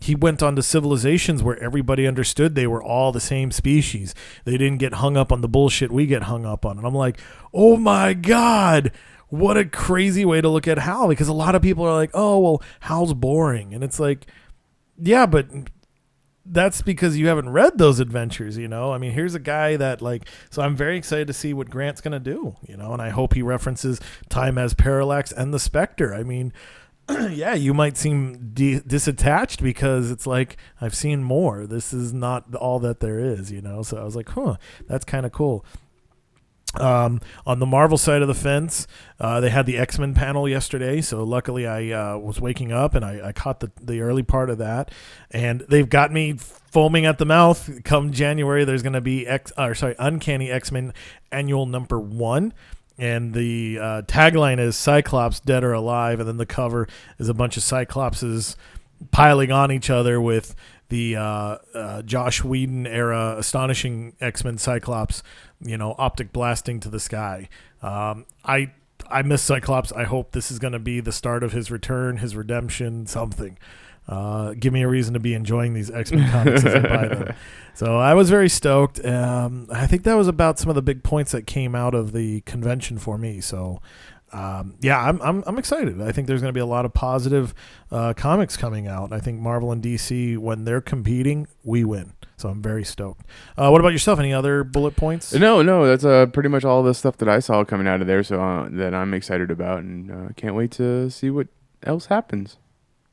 [0.00, 4.16] He went on to civilizations where everybody understood they were all the same species.
[4.44, 6.76] They didn't get hung up on the bullshit we get hung up on.
[6.76, 7.20] And I'm like,
[7.54, 8.90] oh my God,
[9.28, 12.10] what a crazy way to look at Hal because a lot of people are like,
[12.14, 13.74] oh, well, Hal's boring.
[13.74, 14.26] And it's like,
[14.98, 15.46] yeah, but
[16.44, 18.92] that's because you haven't read those adventures, you know?
[18.92, 22.00] I mean, here's a guy that, like, so I'm very excited to see what Grant's
[22.00, 22.92] going to do, you know?
[22.92, 26.12] And I hope he references time as parallax and the Spectre.
[26.14, 26.52] I mean,
[27.30, 31.66] yeah, you might seem de- disattached because it's like, I've seen more.
[31.66, 33.82] This is not all that there is, you know?
[33.82, 34.56] So I was like, huh,
[34.88, 35.64] that's kind of cool.
[36.80, 38.86] Um, on the Marvel side of the fence,
[39.20, 41.00] uh, they had the X Men panel yesterday.
[41.00, 44.48] So luckily, I uh, was waking up and I, I caught the, the early part
[44.50, 44.90] of that.
[45.30, 47.84] And they've got me foaming at the mouth.
[47.84, 50.94] Come January, there's going to be X, or sorry, Uncanny X Men
[51.30, 52.54] Annual Number One.
[52.98, 56.86] And the uh, tagline is Cyclops dead or alive, and then the cover
[57.18, 58.54] is a bunch of Cyclopses
[59.10, 60.54] piling on each other with
[60.88, 65.22] the uh, uh, Joss Whedon era astonishing X Men Cyclops,
[65.62, 67.48] you know, optic blasting to the sky.
[67.82, 68.72] Um, I
[69.10, 69.92] I miss Cyclops.
[69.92, 73.58] I hope this is going to be the start of his return, his redemption, something.
[74.08, 77.08] Uh, give me a reason to be enjoying these X Men comics as I buy
[77.08, 77.34] them.
[77.74, 79.04] So I was very stoked.
[79.04, 82.12] Um, I think that was about some of the big points that came out of
[82.12, 83.40] the convention for me.
[83.40, 83.80] So
[84.32, 86.00] um, yeah, I'm, I'm I'm excited.
[86.00, 87.54] I think there's going to be a lot of positive
[87.90, 89.12] uh, comics coming out.
[89.12, 92.14] I think Marvel and DC, when they're competing, we win.
[92.36, 93.24] So I'm very stoked.
[93.56, 94.18] Uh, what about yourself?
[94.18, 95.32] Any other bullet points?
[95.32, 98.06] No, no, that's uh, pretty much all the stuff that I saw coming out of
[98.06, 98.22] there.
[98.22, 101.48] So uh, that I'm excited about, and uh, can't wait to see what
[101.82, 102.56] else happens.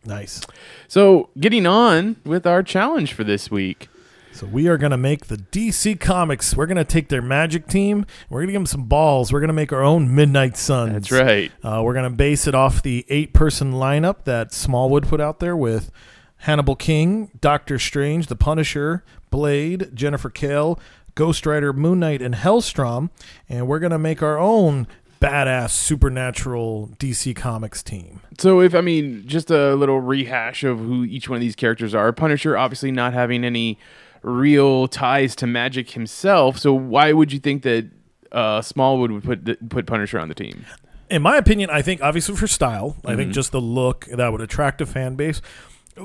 [0.05, 0.41] Nice.
[0.87, 3.89] So getting on with our challenge for this week.
[4.31, 6.55] So we are going to make the DC Comics.
[6.55, 8.05] We're going to take their Magic team.
[8.29, 9.33] We're going to give them some balls.
[9.33, 10.93] We're going to make our own Midnight Suns.
[10.93, 11.51] That's right.
[11.63, 15.57] Uh, we're going to base it off the eight-person lineup that Smallwood put out there
[15.57, 15.91] with
[16.39, 20.79] Hannibal King, Doctor Strange, The Punisher, Blade, Jennifer Kale,
[21.15, 23.09] Ghost Rider, Moon Knight, and Hellstrom.
[23.47, 24.87] And we're going to make our own
[25.21, 28.21] badass supernatural DC Comics team.
[28.39, 31.93] So if I mean just a little rehash of who each one of these characters
[31.93, 32.11] are.
[32.13, 33.77] Punisher obviously not having any
[34.21, 36.57] real ties to magic himself.
[36.57, 37.89] So why would you think that
[38.31, 40.65] uh, Smallwood would put put Punisher on the team?
[41.09, 43.17] in my opinion, I think obviously for style, I Mm-hmm.
[43.17, 45.41] think just the look that would attract a fan base.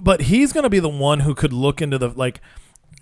[0.01, 2.40] But he's going to be the one who could look into the like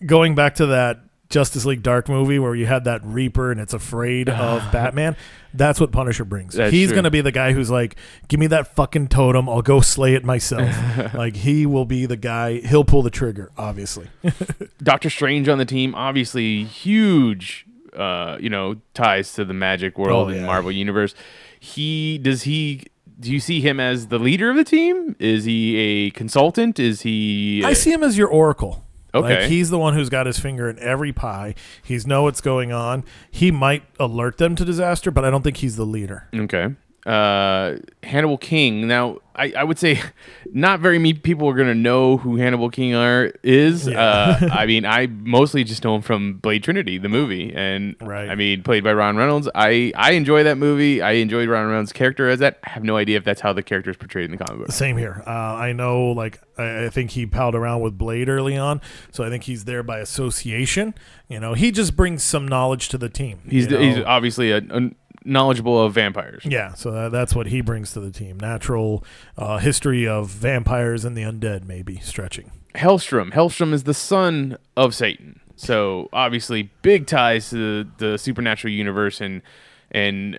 [0.06, 3.72] going back to that Justice League Dark movie where you had that Reaper and it's
[3.72, 5.16] afraid of Batman.
[5.54, 6.54] That's what Punisher brings.
[6.54, 6.96] That's He's true.
[6.96, 7.96] going to be the guy who's like,
[8.28, 9.48] "Give me that fucking totem.
[9.48, 12.60] I'll go slay it myself." like he will be the guy.
[12.60, 13.50] He'll pull the trigger.
[13.56, 14.08] Obviously.
[14.82, 17.66] Doctor Strange on the team, obviously huge,
[17.96, 20.46] uh, you know, ties to the magic world Oh, and.
[20.46, 21.14] Marvel universe.
[21.60, 22.84] He does he.
[23.22, 25.14] Do you see him as the leader of the team?
[25.20, 26.80] Is he a consultant?
[26.80, 27.62] Is he?
[27.64, 28.84] I see him as your oracle.
[29.14, 29.42] Okay.
[29.42, 31.54] Like he's the one who's got his finger in every pie.
[31.84, 33.04] He's know what's going on.
[33.30, 36.28] He might alert them to disaster, but I don't think he's the leader.
[36.34, 36.74] Okay.
[37.06, 38.86] Uh, Hannibal King.
[38.86, 40.00] Now, I, I would say
[40.52, 43.88] not very many people are going to know who Hannibal King are is.
[43.88, 48.28] Uh, I mean, I mostly just know him from Blade Trinity, the movie, and Right.
[48.28, 49.48] I mean, played by Ryan Reynolds.
[49.54, 51.02] I I enjoy that movie.
[51.02, 52.58] I enjoyed Ryan Reynolds' character as that.
[52.64, 54.72] I have no idea if that's how the character is portrayed in the comic book.
[54.72, 55.22] Same here.
[55.26, 58.80] Uh, I know, like, I, I think he palled around with Blade early on,
[59.10, 60.94] so I think he's there by association.
[61.28, 63.40] You know, he just brings some knowledge to the team.
[63.48, 64.90] He's he's obviously a, a
[65.24, 66.44] knowledgeable of vampires.
[66.44, 68.38] yeah, so that, that's what he brings to the team.
[68.38, 69.04] Natural
[69.36, 72.50] uh, history of vampires and the undead, maybe stretching.
[72.74, 73.32] Hellstrom.
[73.32, 75.40] Hellstrom is the son of Satan.
[75.56, 79.42] So obviously big ties to the, the supernatural universe and
[79.90, 80.38] and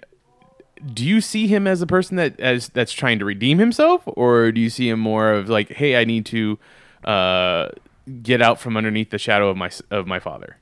[0.94, 4.52] do you see him as a person that as that's trying to redeem himself or
[4.52, 6.60] do you see him more of like hey I need to
[7.06, 7.70] uh
[8.22, 10.58] get out from underneath the shadow of my of my father.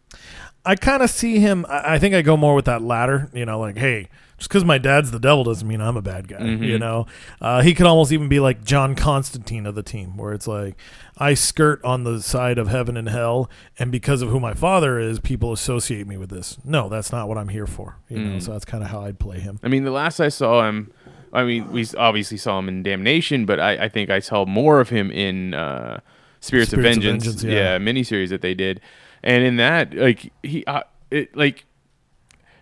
[0.65, 1.65] I kind of see him.
[1.69, 3.29] I I think I go more with that latter.
[3.33, 6.27] You know, like, hey, just because my dad's the devil doesn't mean I'm a bad
[6.27, 6.37] guy.
[6.37, 6.63] Mm-hmm.
[6.63, 7.07] You know,
[7.41, 10.75] uh, he could almost even be like John Constantine of the team, where it's like
[11.17, 13.49] I skirt on the side of heaven and hell,
[13.79, 16.57] and because of who my father is, people associate me with this.
[16.63, 17.97] No, that's not what I'm here for.
[18.09, 18.41] You know, Mm.
[18.41, 19.59] so that's kind of how I'd play him.
[19.63, 20.91] I mean, the last I saw him,
[21.33, 24.79] I mean, we obviously saw him in Damnation, but I, I think I saw more
[24.79, 25.99] of him in uh,
[26.39, 27.77] Spirits, Spirits of of Vengeance, Vengeance, yeah.
[27.77, 27.77] yeah.
[27.77, 28.81] miniseries that they did,
[29.23, 31.65] and in that, like he, uh, it like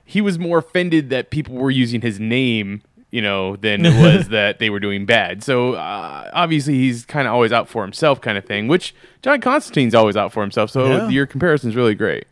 [0.06, 2.82] he was more offended that people were using his name.
[3.12, 5.44] You know, than it was that they were doing bad.
[5.44, 8.68] So uh, obviously, he's kind of always out for himself, kind of thing.
[8.68, 8.94] Which
[9.24, 10.70] John Constantine's always out for himself.
[10.70, 11.10] So Yeah.
[11.10, 12.26] your comparison's really great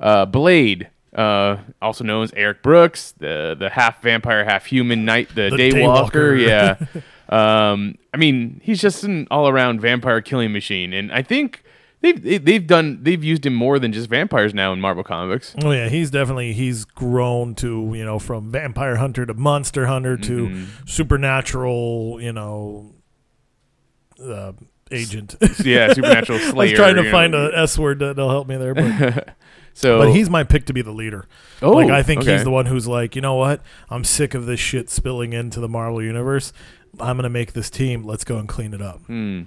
[0.00, 5.28] uh, Blade, uh, also known as Eric Brooks, the the half vampire, half human knight,
[5.34, 6.38] the, The Daywalker.
[6.38, 6.88] Daywalker.
[7.28, 7.68] Yeah.
[7.70, 11.62] um, I mean, he's just an all around vampire killing machine, and I think
[12.00, 15.54] they've they- they've done they've used him more than just vampires now in Marvel comics.
[15.62, 20.16] Oh yeah, he's definitely he's grown to you know from vampire hunter to monster hunter
[20.16, 20.64] to Mm-hmm.
[20.86, 22.18] supernatural.
[22.20, 22.94] You know,
[24.22, 24.52] uh,
[24.90, 25.36] agent.
[25.64, 26.52] Yeah, supernatural slayer.
[26.68, 27.48] I was trying to find know.
[27.50, 29.36] a S word that'll help me there, but,
[29.74, 31.26] so, but he's my pick to be the leader.
[31.62, 32.32] Oh, like I think okay.
[32.34, 33.62] he's the one who's like, you know what?
[33.88, 36.52] I'm sick of this shit spilling into the Marvel universe.
[36.98, 38.02] I'm gonna make this team.
[38.04, 39.00] Let's go and clean it up.
[39.06, 39.42] Hmm.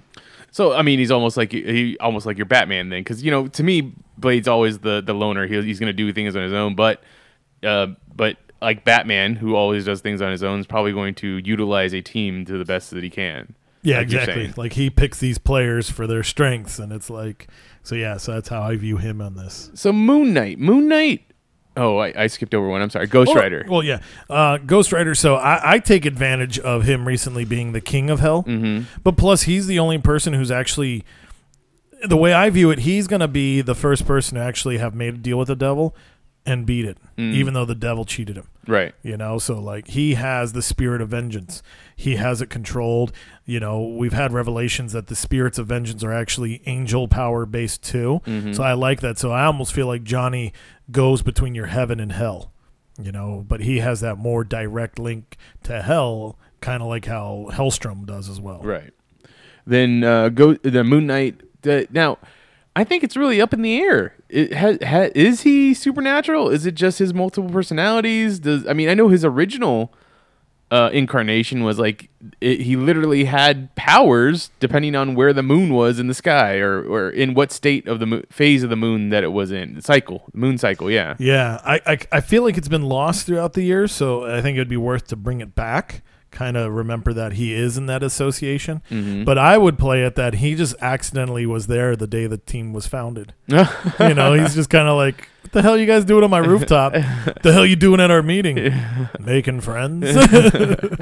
[0.54, 3.48] So I mean, he's almost like he almost like your Batman then, because you know,
[3.48, 5.48] to me, Blade's always the the loner.
[5.48, 7.02] He, he's going to do things on his own, but
[7.64, 11.38] uh, but like Batman, who always does things on his own, is probably going to
[11.38, 13.56] utilize a team to the best that he can.
[13.82, 14.52] Yeah, like exactly.
[14.56, 17.48] Like he picks these players for their strengths, and it's like,
[17.82, 18.16] so yeah.
[18.16, 19.72] So that's how I view him on this.
[19.74, 21.24] So Moon Knight, Moon Knight.
[21.76, 22.82] Oh, I, I skipped over one.
[22.82, 23.06] I'm sorry.
[23.06, 23.64] Ghost Well- Rider.
[23.68, 24.00] Well, yeah,
[24.30, 25.14] uh, Ghost Rider.
[25.14, 28.84] So I, I take advantage of him recently being the king of hell, mm-hmm.
[29.02, 31.04] but plus he's the only person who's actually.
[32.06, 34.94] The way I view it, he's going to be the first person to actually have
[34.94, 35.96] made a deal with the devil
[36.46, 37.32] and beat it, Mm.
[37.32, 38.48] even though the devil cheated him.
[38.66, 38.94] Right.
[39.02, 41.62] You know, so like he has the spirit of vengeance.
[41.96, 43.12] He has it controlled.
[43.46, 47.82] You know, we've had revelations that the spirits of vengeance are actually angel power based
[47.82, 48.20] too.
[48.26, 48.52] Mm-hmm.
[48.52, 49.18] So I like that.
[49.18, 50.52] So I almost feel like Johnny
[50.90, 52.52] goes between your heaven and hell.
[53.02, 57.48] You know, but he has that more direct link to hell, kind of like how
[57.52, 58.60] Hellstrom does as well.
[58.62, 58.92] Right.
[59.66, 61.40] Then uh, go the Moon Knight.
[61.62, 62.18] The, now,
[62.76, 64.14] I think it's really up in the air.
[64.30, 66.48] Is he supernatural?
[66.50, 68.40] Is it just his multiple personalities?
[68.40, 69.92] Does I mean I know his original
[70.70, 72.08] uh, incarnation was like
[72.40, 76.82] it, he literally had powers depending on where the moon was in the sky or,
[76.82, 79.80] or in what state of the mo- phase of the moon that it was in
[79.80, 83.62] cycle moon cycle yeah Yeah, I, I I feel like it's been lost throughout the
[83.62, 86.02] years, so I think it'd be worth to bring it back.
[86.34, 89.22] Kind of remember that he is in that association, Mm-hmm.
[89.24, 92.72] but I would play it that he just accidentally was there the day the team
[92.72, 93.32] was founded.
[93.46, 96.38] you know, he's just kind of like, "What the hell you guys doing on my
[96.38, 96.92] rooftop?
[97.42, 98.74] the hell you doing at our meeting?
[99.20, 100.06] Making friends?"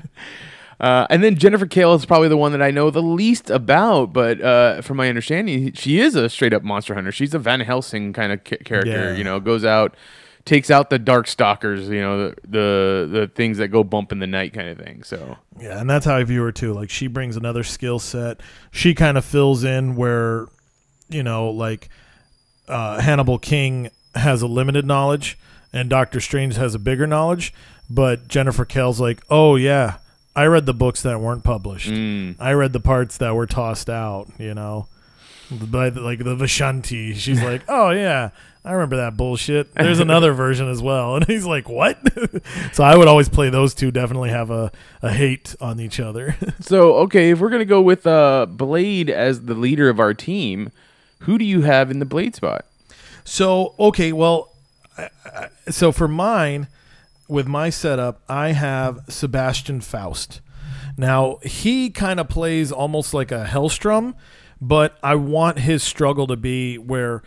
[0.81, 4.13] Uh, and then Jennifer Kale is probably the one that I know the least about,
[4.13, 7.13] but uh, from my understanding, she is a straight up monster hunter.
[7.13, 9.13] She's a Van Helsing kind of ca- character.
[9.13, 9.17] Yeah.
[9.17, 9.95] You know, goes out,
[10.45, 11.89] takes out the dark stalkers.
[11.89, 15.03] You know, the, the the things that go bump in the night, kind of thing.
[15.03, 16.73] So Yeah, and that's how I view her too.
[16.73, 18.41] Like she brings another skill set.
[18.71, 20.49] She kind of fills in where,
[21.09, 21.89] you know, like
[22.69, 25.39] uh, Hannibal King has a limited knowledge
[25.73, 27.53] and Doctor Strange has a bigger knowledge,
[27.89, 29.99] but Jennifer Kale's like, "Oh yeah,
[30.37, 31.91] I read the books that weren't published.
[31.91, 32.37] Mm.
[32.39, 34.89] I read the parts that were tossed out, you know."
[35.51, 38.31] By the, like the Vishanti, she's like, "Oh yeah,
[38.65, 41.99] I remember that bullshit." There's another version as well, and he's like, "What?"
[42.73, 43.91] so I would always play those two.
[43.91, 44.71] Definitely have a,
[45.03, 46.37] a hate on each other.
[46.61, 50.71] So okay, if we're gonna go with uh, Blade as the leader of our team,
[51.21, 52.67] who do you have in the Blade spot?
[53.25, 54.53] So okay, well,
[54.97, 56.69] I, I, so for mine,
[57.27, 60.41] with my setup, I have Sebastian Faust.
[60.97, 64.15] Now he kind of plays almost like a Hellstrom,
[64.61, 67.23] but I want his struggle to be where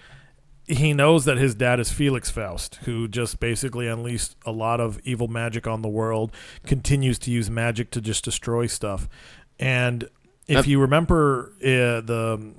[0.68, 5.00] he knows that his dad is Felix Faust, who just basically unleashed a lot of
[5.04, 6.32] evil magic on the world,
[6.66, 9.08] continues to use magic to just destroy stuff.
[9.60, 10.04] And
[10.48, 12.54] if That- you remember uh, the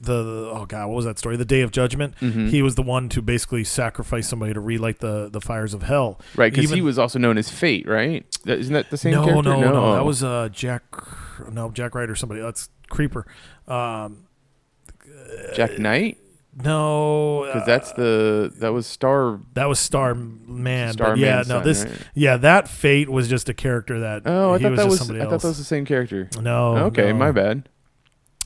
[0.00, 1.36] the, oh god, what was that story?
[1.36, 2.14] The Day of Judgment.
[2.20, 2.48] Mm-hmm.
[2.48, 6.20] He was the one to basically sacrifice somebody to relight the the fires of hell.
[6.36, 8.26] Right, because he was also known as Fate, right?
[8.44, 9.50] Isn't that the same no, character?
[9.50, 10.82] no, no, That was uh Jack.
[11.50, 12.40] No, Jack Wright or somebody.
[12.42, 13.26] That's Creeper.
[13.66, 14.26] Um,
[15.54, 16.18] Jack Knight,
[16.62, 19.40] no, because uh, that's the that was Star.
[19.54, 20.92] that was Star Man.
[20.92, 21.98] Star but yeah, Man's no, son, this right?
[22.14, 24.22] yeah, that Fate was just a character that.
[24.24, 24.98] Oh, I he thought was that just was.
[25.00, 25.30] somebody else.
[25.30, 25.42] I else.
[25.42, 26.28] thought that was the same character.
[26.40, 27.14] no, okay, no.
[27.14, 27.68] my bad.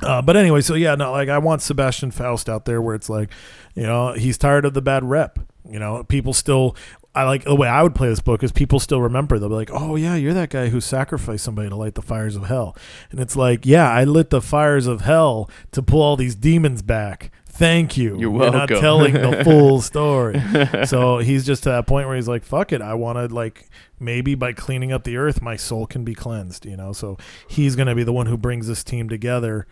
[0.01, 3.11] Uh, but anyway, so yeah, no, like I want Sebastian Faust out there where it's
[3.11, 3.31] like,
[3.75, 5.39] you know, he's tired of the bad rep.
[5.69, 6.77] You know, people still.
[7.15, 9.39] I like the way I would play this book is people still remember.
[9.39, 12.37] They'll be like, "Oh yeah, you're that guy who sacrificed somebody to light the fires
[12.37, 12.77] of hell,"
[13.11, 16.81] and it's like, "Yeah, I lit the fires of hell to pull all these demons
[16.81, 18.19] back." Thank you.
[18.19, 18.55] You're welcome.
[18.55, 20.41] You're not telling the full story.
[20.87, 23.69] so he's just to that point where he's like, "Fuck it, I want to like
[23.99, 27.77] maybe by cleaning up the earth, my soul can be cleansed." You know, so he's
[27.77, 29.67] going to be the one who brings this team together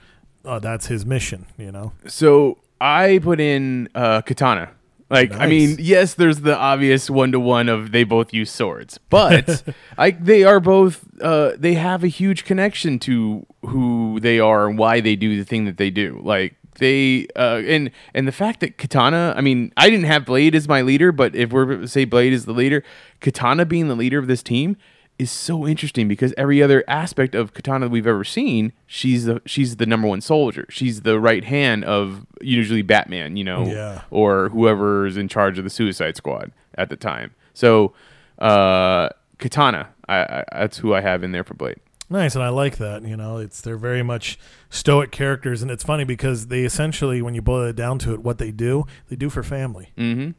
[0.47, 1.93] uh, that's his mission, you know.
[2.07, 4.71] So I put in uh, Katana.
[5.09, 8.99] Like, I mean, yes, there's the obvious one to one of they both use swords,
[9.09, 9.63] but
[9.99, 14.77] I they are both uh, they have a huge connection to who they are and
[14.77, 16.21] why they do the thing that they do.
[16.25, 20.55] Like they uh, and and the fact that Katana, I mean, I didn't have Blade
[20.55, 22.83] as my leader, but if we're say Blade is the leader,
[23.21, 24.77] Katana being the leader of this team
[25.19, 29.41] is so interesting because every other aspect of Katana that we've ever seen, she's the
[29.47, 30.67] she's the number one soldier.
[30.69, 34.03] She's the right hand of usually Batman, you know, Yeah.
[34.11, 37.35] or whoever's in charge of the Suicide Squad at the time.
[37.55, 37.95] So,
[38.39, 39.09] uh,
[39.39, 41.79] Katana, I, I, that's who I have in there for Blade.
[42.09, 43.03] Nice, and I like that.
[43.03, 44.39] You know, it's they're very much
[44.71, 48.23] stoic characters, and it's funny because they essentially, when you boil it down to it,
[48.23, 49.91] what they do, they do for family.
[49.97, 50.31] Mm-hmm.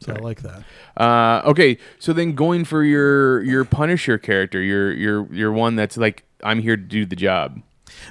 [0.00, 0.62] So I like that.
[0.96, 5.96] Uh, okay, so then going for your your Punisher character, your your your one that's
[5.96, 7.62] like I'm here to do the job.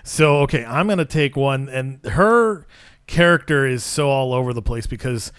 [0.03, 2.65] So okay, I'm gonna take one, and her
[3.05, 5.31] character is so all over the place because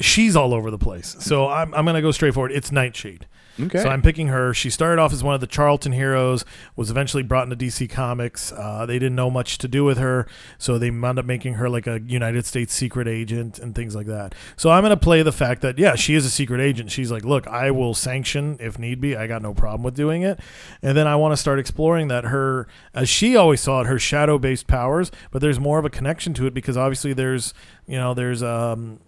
[0.00, 1.16] she's all over the place.
[1.20, 2.52] So I'm I'm gonna go straight forward.
[2.52, 3.26] It's Nightshade.
[3.60, 3.78] Okay.
[3.78, 4.52] So I'm picking her.
[4.52, 6.44] She started off as one of the Charlton heroes,
[6.76, 8.52] was eventually brought into DC Comics.
[8.52, 10.26] Uh, they didn't know much to do with her,
[10.58, 14.06] so they wound up making her like a United States secret agent and things like
[14.06, 14.34] that.
[14.56, 16.90] So I'm going to play the fact that, yeah, she is a secret agent.
[16.90, 19.16] She's like, look, I will sanction if need be.
[19.16, 20.40] I got no problem with doing it.
[20.82, 23.98] And then I want to start exploring that her, as she always saw it, her
[23.98, 27.54] shadow based powers, but there's more of a connection to it because obviously there's,
[27.86, 29.00] you know, there's, um,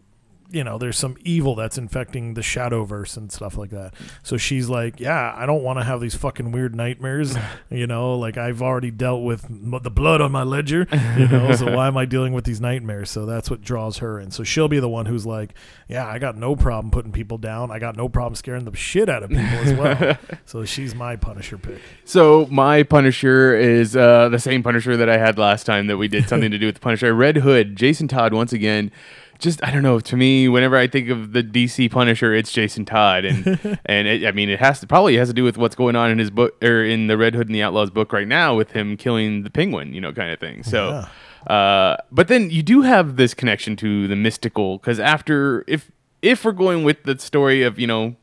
[0.51, 3.95] you know, there's some evil that's infecting the Shadowverse and stuff like that.
[4.23, 7.37] So she's like, yeah, I don't want to have these fucking weird nightmares.
[7.69, 10.87] You know, like I've already dealt with m- the blood on my ledger.
[11.19, 13.11] You know, so why am I dealing with these nightmares?
[13.11, 14.31] So that's what draws her in.
[14.31, 15.55] So she'll be the one who's like,
[15.89, 17.71] yeah, I got no problem putting people down.
[17.73, 20.19] I got no problem scaring the shit out of people as well.
[20.47, 21.81] so she's my Punisher pick.
[22.05, 26.07] So my Punisher is uh, the same Punisher that I had last time that we
[26.09, 27.13] did something to do with the Punisher.
[27.15, 28.93] Red Hood, Jason Todd once again.
[29.39, 30.01] Just I don't know.
[30.01, 33.47] To me, whenever I think of the DC Punisher, it's Jason Todd, and
[33.87, 36.11] and it, I mean it has to probably has to do with what's going on
[36.11, 38.73] in his book or in the Red Hood and the Outlaws book right now with
[38.73, 40.63] him killing the Penguin, you know, kind of thing.
[40.63, 41.05] So,
[41.47, 45.91] uh, but then you do have this connection to the mystical because after if
[46.23, 48.17] if we're going with the story of you know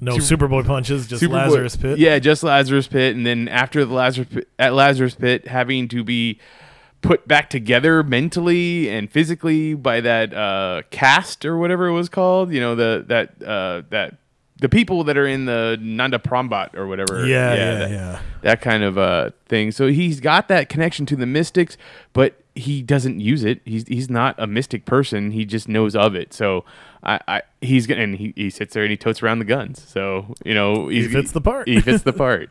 [0.00, 1.98] No Superboy punches, just Superboy- Lazarus Pit.
[1.98, 6.04] Yeah, just Lazarus Pit, and then after the Lazarus Pit, at Lazarus Pit, having to
[6.04, 6.38] be
[7.04, 12.52] put back together mentally and physically by that uh, cast or whatever it was called.
[12.52, 14.16] You know, the that uh, that
[14.58, 17.26] the people that are in the Nanda Parbat or whatever.
[17.26, 18.20] Yeah, yeah, that, yeah.
[18.40, 19.70] that kind of uh, thing.
[19.70, 21.76] So he's got that connection to the mystics,
[22.14, 23.60] but he doesn't use it.
[23.64, 25.32] He's he's not a mystic person.
[25.32, 26.32] He just knows of it.
[26.32, 26.64] So
[27.02, 29.84] I, I he's gonna and he, he sits there and he totes around the guns.
[29.86, 31.68] So you know He fits the part.
[31.68, 32.50] He fits the part.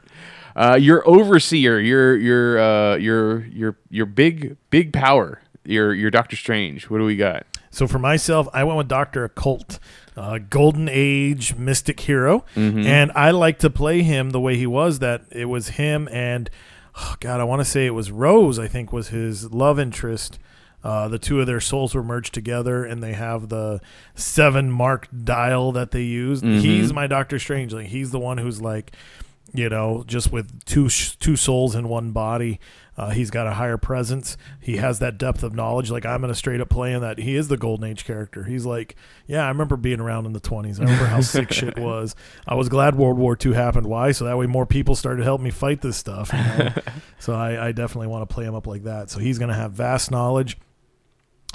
[0.55, 6.35] Uh, your overseer, your your uh, your your your big big power your your Doctor
[6.35, 6.89] Strange.
[6.89, 7.45] What do we got?
[7.71, 9.79] So for myself, I went with Doctor Occult,
[10.15, 12.45] uh, Golden Age mystic hero,
[12.85, 14.99] and I like to play him the way he was.
[14.99, 16.49] That it was him and
[16.95, 18.59] oh God, I want to say it was Rose.
[18.59, 20.37] I think was his love interest.
[20.83, 23.79] Uh, the two of their souls were merged together, and they have the
[24.15, 26.41] seven mark dial that they use.
[26.41, 27.73] He's my Doctor Strange.
[27.73, 28.91] Like he's the one who's like,
[29.53, 32.59] you know, just with two two souls in one body.
[32.95, 34.37] Uh, he's got a higher presence.
[34.59, 35.89] He has that depth of knowledge.
[35.89, 38.43] Like I'm gonna straight up play him that he is the Golden Age character.
[38.43, 38.95] He's like,
[39.25, 40.79] yeah, I remember being around in the 20s.
[40.79, 42.15] I remember how sick shit was.
[42.47, 43.87] I was glad World War II happened.
[43.87, 44.11] Why?
[44.11, 46.31] So that way more people started helping me fight this stuff.
[46.31, 46.73] you know?
[47.19, 49.09] so I, I definitely want to play him up like that.
[49.09, 50.57] So he's gonna have vast knowledge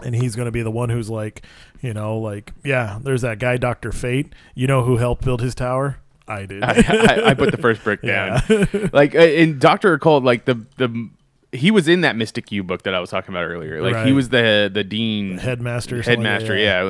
[0.02, 1.44] and he's going to be the one who's like,
[1.80, 4.32] you know, like, yeah, there's that guy, Doctor Fate.
[4.54, 5.98] You know who helped build his tower?
[6.28, 6.62] I did.
[6.62, 8.40] I, I, I put the first brick down.
[8.92, 11.08] like uh, in Doctor Occult, like the the
[11.50, 13.80] he was in that Mystic U book that I was talking about earlier.
[13.80, 15.98] Like he was the the dean Headmaster.
[15.98, 16.56] or something like headmaster.
[16.58, 16.84] yeah,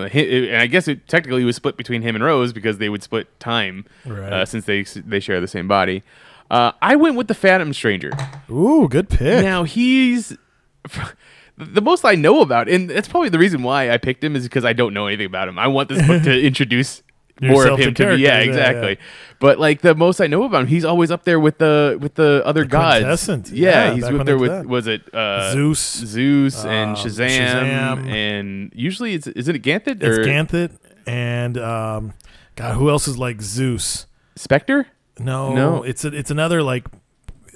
[0.51, 3.29] and I guess it technically was split between him and Rose because they would split
[3.39, 4.33] time Right.
[4.33, 6.03] uh, since they they share the same body.
[6.51, 8.11] Uh, I went with the Phantom Stranger.
[8.51, 9.45] Ooh, good pick.
[9.45, 10.37] Now he's
[11.57, 14.45] the most I know about, and that's probably the reason why I picked him is
[14.45, 15.59] because I don't know anything about him.
[15.59, 17.03] I want this book to introduce
[17.41, 18.17] more of him to me.
[18.23, 18.99] Yeah, characters, yeah, exactly.
[19.41, 22.15] But like the most I know about him, he's always up there with the with
[22.15, 23.29] the other gods.
[23.53, 24.67] Yeah, Yeah, he's up there with that.
[24.67, 28.09] was it uh, Zeus, Zeus and um, Shazam, Shazam.
[28.09, 30.73] and usually it's is it a Ganthid it's Ganthet
[31.07, 32.15] and um,
[32.57, 34.07] God, who else is like Zeus?
[34.37, 34.87] Spectre?
[35.21, 35.83] No, No.
[35.83, 36.87] it's a, it's another like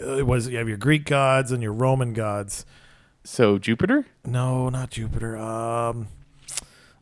[0.00, 2.64] uh, it was you have your Greek gods and your Roman gods.
[3.24, 4.06] So Jupiter?
[4.24, 5.36] No, not Jupiter.
[5.36, 6.08] Um,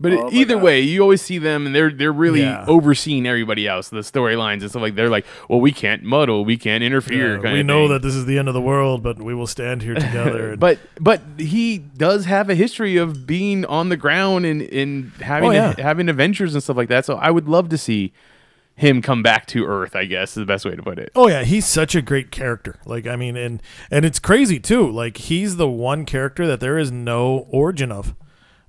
[0.02, 0.62] But Oh either God.
[0.62, 2.64] way, you always see them, and they're they're really Yeah.
[2.66, 4.94] overseeing everybody else, the storylines and stuff like.
[4.94, 7.36] They're like, well, we can't muddle, we can't interfere.
[7.44, 7.88] yeah, we know thing.
[7.92, 10.56] that this is the end of the world, but we will stand here together.
[10.58, 15.50] but but he does have a history of being on the ground and, and having
[15.50, 15.74] Oh, yeah.
[15.78, 17.04] having adventures and stuff like that.
[17.04, 18.14] So I would love to see
[18.76, 19.94] him come back to Earth.
[19.94, 21.10] I guess is the best way to put it.
[21.14, 22.76] Oh yeah, he's such a great character.
[22.86, 24.90] Like I mean, and and it's crazy too.
[24.90, 28.14] Like he's the one character that there is no origin of.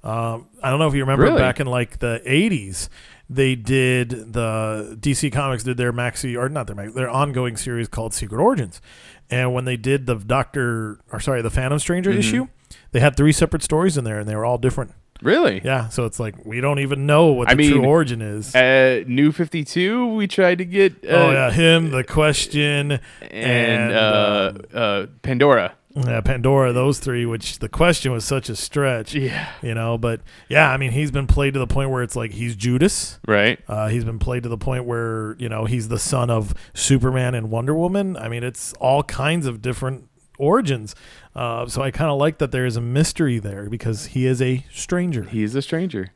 [0.04, 1.38] Um, I don't know if you remember Really?
[1.38, 2.90] back in like the '80s,
[3.30, 7.88] they did the DC Comics did their maxi or not their maxi, their ongoing series
[7.88, 8.82] called Secret Origins,
[9.30, 12.20] and when they did the Doctor or sorry the Phantom Stranger Mm-hmm.
[12.20, 12.48] issue,
[12.92, 14.94] they had three separate stories in there, and they were all different.
[15.22, 15.62] Really?
[15.64, 18.56] Yeah, so it's like we don't even know what the I mean, true origin is.
[18.56, 20.08] Uh, New Fifty Two.
[20.16, 20.94] We tried to get.
[21.06, 25.74] Uh, oh yeah, him, the question, And, and, uh, uh, Pandora.
[25.96, 29.14] Yeah, Pandora, those three, which the question was such a stretch.
[29.14, 29.50] Yeah.
[29.62, 32.32] You know, but yeah, I mean, he's been played to the point where it's like
[32.32, 33.20] he's Judas.
[33.28, 33.60] Right.
[33.68, 37.36] Uh, he's been played to the point where, you know, he's the son of Superman
[37.36, 38.16] and Wonder Woman.
[38.16, 40.96] I mean, it's all kinds of different origins.
[41.36, 44.42] Uh, so I kind of like that there is a mystery there because he is
[44.42, 46.14] a stranger, He's a stranger.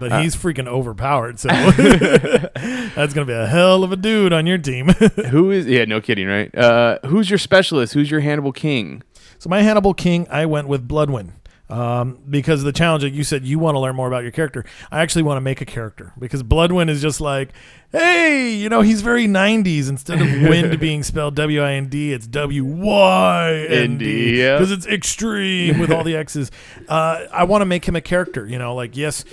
[0.00, 1.38] but uh, he's freaking overpowered.
[1.38, 4.88] So that's going to be a hell of a dude on your team.
[5.30, 5.66] Who is?
[5.66, 6.52] Yeah, no kidding, right?
[6.56, 7.92] Uh, who's your specialist?
[7.94, 9.02] Who's your Hannibal King?
[9.38, 11.32] So my Hannibal King, I went with Bloodwynd.
[11.68, 14.64] Um, because the challenge that you said you want to learn more about your character,
[14.92, 17.48] I actually want to make a character because Bloodwynd is just like,
[17.90, 19.88] hey, you know, he's very '90s.
[19.88, 26.52] Instead of wind being spelled W-I-N-D, it's W-Y-N-D because it's extreme with all the X's.
[26.88, 28.46] Uh, I want to make him a character.
[28.46, 29.24] You know, like yes,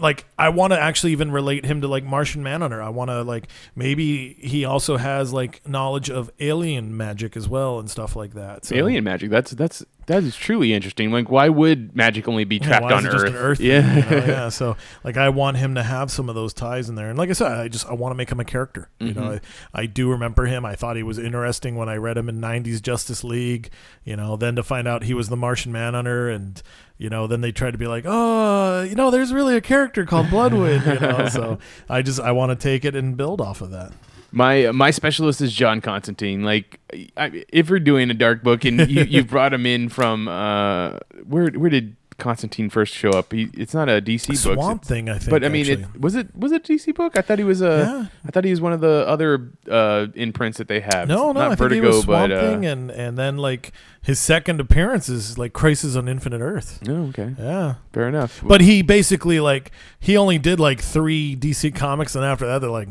[0.00, 2.82] like I want to actually even relate him to like Martian Manhunter.
[2.82, 7.78] I want to like maybe he also has like knowledge of alien magic as well
[7.78, 8.66] and stuff like that.
[8.66, 9.30] So, Alien magic.
[9.30, 11.10] That's that's that is truly interesting.
[11.12, 13.34] Like, why would magic only be Yeah, trapped why on Earth?
[13.34, 14.00] Earth yeah.
[14.00, 14.26] thing, you know?
[14.32, 14.48] yeah.
[14.48, 17.08] So like I want him to have some of those ties in there.
[17.08, 18.90] And like I said, I just I want to make him a character.
[18.98, 19.76] You know, Mm-hmm.
[19.76, 20.64] I, I do remember him.
[20.64, 23.70] I thought he was interesting when I read him in '90s Justice League.
[24.04, 26.62] You know, then to find out he was the Martian Manhunter, and
[26.98, 30.04] you know, then they tried to be like, oh, you know, there's really a character
[30.04, 30.94] called Bloodwynd.
[30.94, 33.92] You know, so I just I want to take it and build off of that.
[34.32, 36.42] My my specialist is John Constantine.
[36.42, 36.80] Like,
[37.16, 40.98] I, if you're doing a dark book and you you brought him in from uh,
[41.24, 43.32] where where did Constantine first show up?
[43.32, 44.56] He, it's not a DC book.
[44.56, 45.30] Swamp Thing, I think.
[45.30, 47.16] But I mean, it, was it was it DC book?
[47.16, 47.66] I thought he was a.
[47.66, 48.06] Yeah.
[48.26, 51.08] I thought he was one of the other uh, imprints that they have.
[51.08, 53.38] No, no, not I think Vertigo, he was Swamp but uh, Thing, and and then
[53.38, 56.80] like his second appearance is like Crisis on Infinite Earth.
[56.88, 58.42] oh, okay, Yeah, fair enough.
[58.44, 62.70] But he basically like he only did like three DC comics, and after that they're
[62.70, 62.88] like,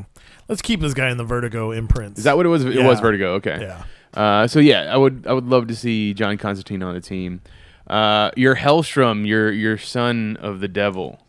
[0.47, 2.19] let's keep this guy in the Vertigo imprints.
[2.19, 2.63] is that what it was?
[2.63, 3.33] It was Vertigo.
[3.35, 3.57] Okay.
[3.61, 3.83] Yeah.
[4.13, 7.41] Uh, so yeah, I would I would love to see John Constantine on the team.
[7.89, 11.19] Uh, your Hellstrom, your your son of the devil.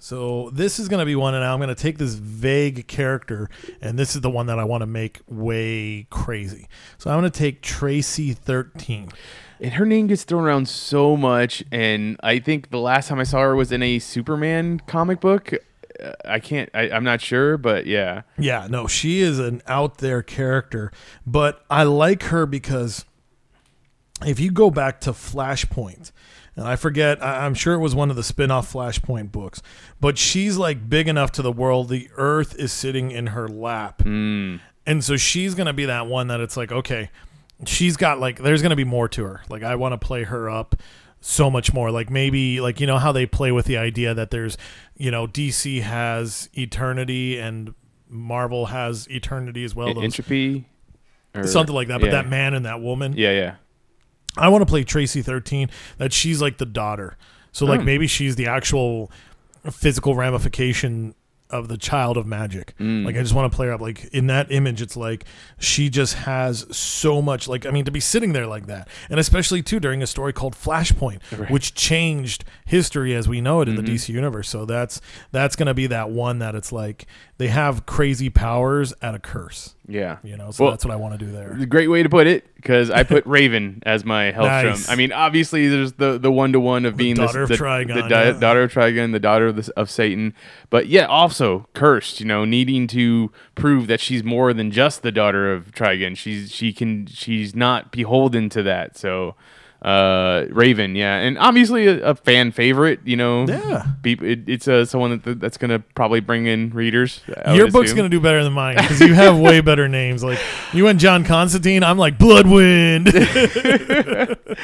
[0.00, 3.50] So this is going to be one, and I'm going to take this vague character,
[3.80, 6.68] and this is the one that I want to make way crazy.
[6.98, 9.08] So I'm going to take Tracy 13.
[9.60, 11.64] and her name gets thrown around so much.
[11.72, 15.52] And I think the last time I saw her was in a Superman comic book.
[16.00, 16.70] Uh, I can't.
[16.74, 18.22] I, I'm not sure, but yeah.
[18.38, 20.92] Yeah, no, she is an out there character,
[21.26, 23.04] but I like her because
[24.26, 26.12] if you go back to Flashpoint,
[26.56, 29.62] and I forget, I- I'm sure it was one of the spin off Flashpoint books,
[30.00, 34.02] but she's like big enough to the world, the earth is sitting in her lap.
[34.02, 34.56] Hmm.
[34.86, 37.10] And so she's going to be that one that it's like, okay,
[37.66, 39.42] she's got like, there's going to be more to her.
[39.48, 40.76] Like, I want to play her up
[41.20, 41.90] so much more.
[41.90, 44.56] Like, maybe, like, you know, how they play with the idea that there's,
[44.96, 47.74] you know, DC has eternity and
[48.08, 49.92] Marvel has eternity as well.
[49.92, 50.64] Those- Entropy,
[51.34, 52.00] or- something like that.
[52.00, 52.22] But yeah.
[52.22, 53.54] that man and that woman, Yeah, yeah.
[54.36, 55.70] I want to play Tracy thirteen.
[55.98, 57.16] That she's like the daughter.
[57.52, 57.84] So like Oh.
[57.84, 59.10] maybe she's the actual
[59.70, 61.14] physical ramification
[61.50, 62.74] of the child of magic.
[62.78, 63.06] Mm.
[63.06, 63.80] Like I just want to play her up.
[63.80, 65.24] Like in that image, it's like
[65.58, 67.48] she just has so much.
[67.48, 70.34] Like I mean, to be sitting there like that, and especially too during a story
[70.34, 73.86] called Flashpoint, which changed history as we know it in Mm-hmm.
[73.86, 74.48] the DC universe.
[74.50, 75.00] So that's
[75.32, 77.06] that's gonna be that one that it's like
[77.38, 79.74] they have crazy powers at a curse.
[79.88, 80.18] Yeah.
[80.22, 81.54] You know, so Well, that's what I want to do there.
[81.66, 84.64] great way to put it because I put Raven as my Hellstrom.
[84.64, 84.88] Nice.
[84.88, 87.58] I mean, obviously, there's the the one to one of being the daughter this, of
[87.58, 88.32] the, Trigon, the di- yeah.
[88.38, 90.34] daughter of Trigon, the daughter of the, of Satan.
[90.68, 92.20] But yeah, also cursed.
[92.20, 96.16] You know, needing to prove that she's more than just the daughter of Trigon.
[96.16, 98.96] She's she can she's not beholden to that.
[98.96, 99.34] So.
[99.80, 102.98] Uh, Raven, yeah, and obviously a, a fan favorite.
[103.04, 103.84] You know, Yeah.
[104.02, 107.20] Peop- it, it's uh, someone that that's gonna probably bring in readers.
[107.46, 107.98] I Your book's assume.
[107.98, 110.24] gonna do better than mine because you have way better names.
[110.24, 110.40] Like
[110.72, 113.06] you and John Constantine, I'm like Bloodwynd.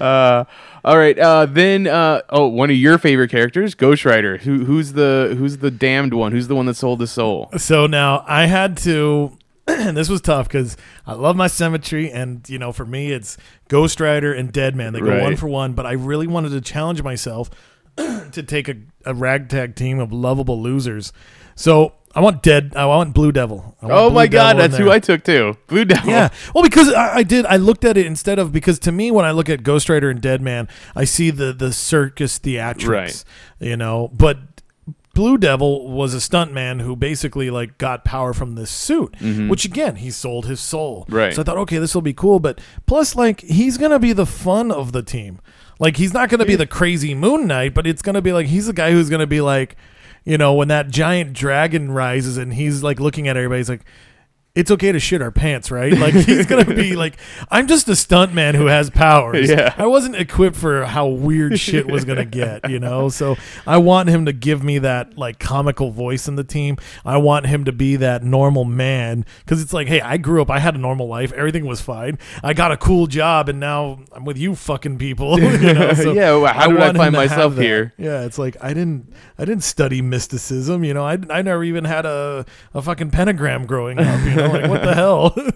[0.00, 0.44] Uh,
[0.84, 1.16] all right.
[1.16, 4.38] Uh, then, uh, oh, one of your favorite characters, Ghost Rider.
[4.38, 6.32] Who, who's the who's the damned one?
[6.32, 7.50] Who's the one that sold his soul?
[7.56, 9.36] so now I had to.
[9.66, 13.36] And this was tough because I love my symmetry, and you know, for me, it's
[13.68, 14.92] Ghost Rider and Deadman.
[14.92, 15.22] They go Right.
[15.22, 17.50] one for one, but I really wanted to challenge myself
[17.96, 21.12] to take a, a ragtag team of lovable losers.
[21.54, 22.72] So I want Dead.
[22.74, 23.76] Oh, I want Blue Devil.
[23.80, 24.90] Want Oh Blue my God, Devil in that's who.
[24.90, 25.56] I took too.
[25.66, 26.10] Blue Devil.
[26.10, 26.28] Yeah.
[26.54, 27.46] Well, because I, I did.
[27.46, 30.10] I looked at it instead of because to me, when I look at Ghost Rider
[30.10, 32.88] and Dead Man, I see the the circus theatrics.
[32.88, 33.24] Right.
[33.60, 34.38] You know, but
[35.14, 39.96] Blue Devil was a stuntman who basically like got power from this suit, which again
[39.96, 41.02] he sold his soul.
[41.02, 41.14] Mm-hmm.
[41.14, 41.34] Right.
[41.34, 42.38] So I thought, okay, this will be cool.
[42.38, 45.40] But plus, like he's gonna be the fun of the team.
[45.78, 48.66] Like he's not gonna be the crazy Moon Knight, but it's gonna be like he's
[48.66, 49.76] the guy who's gonna be like.
[50.24, 53.84] You know, when that giant dragon rises and he's like looking at everybody, he's like,
[54.54, 55.96] it's okay to shit our pants, right?
[55.96, 57.16] Like he's gonna be like,
[57.50, 59.48] I'm just a stunt man who has powers.
[59.48, 59.74] Yeah.
[59.78, 63.08] I wasn't equipped for how weird shit was gonna get, you know.
[63.08, 63.36] So
[63.66, 66.76] I want him to give me that like comical voice in the team.
[67.02, 70.50] I want him to be that normal man because it's like, hey, I grew up,
[70.50, 72.18] I had a normal life, everything was fine.
[72.42, 75.40] I got a cool job, and now I'm with you fucking people.
[75.40, 75.92] you know?
[76.02, 77.92] So Yeah, well, how did I want him find myself here?
[77.96, 80.84] Yeah, it's like I didn't, I didn't study mysticism.
[80.84, 82.44] You know, I, I never even had a,
[82.74, 84.20] a fucking pentagram growing up.
[84.24, 85.34] You know, like what the hell?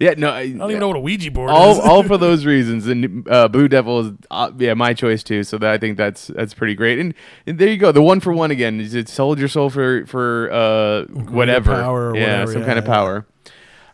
[0.00, 0.14] Yeah.
[0.16, 0.30] No.
[0.30, 1.78] I, don't even know what a Ouija board all, is.
[1.78, 5.44] all for those reasons, and uh, Blue Devil is uh, yeah my choice too.
[5.44, 6.98] So that I think that's that's pretty great.
[6.98, 7.14] And,
[7.46, 8.80] and there you go, the one for one again.
[8.80, 12.66] Is it sold your soul for for uh, whatever, power or yeah, whatever, some yeah,
[12.66, 13.26] kind of power.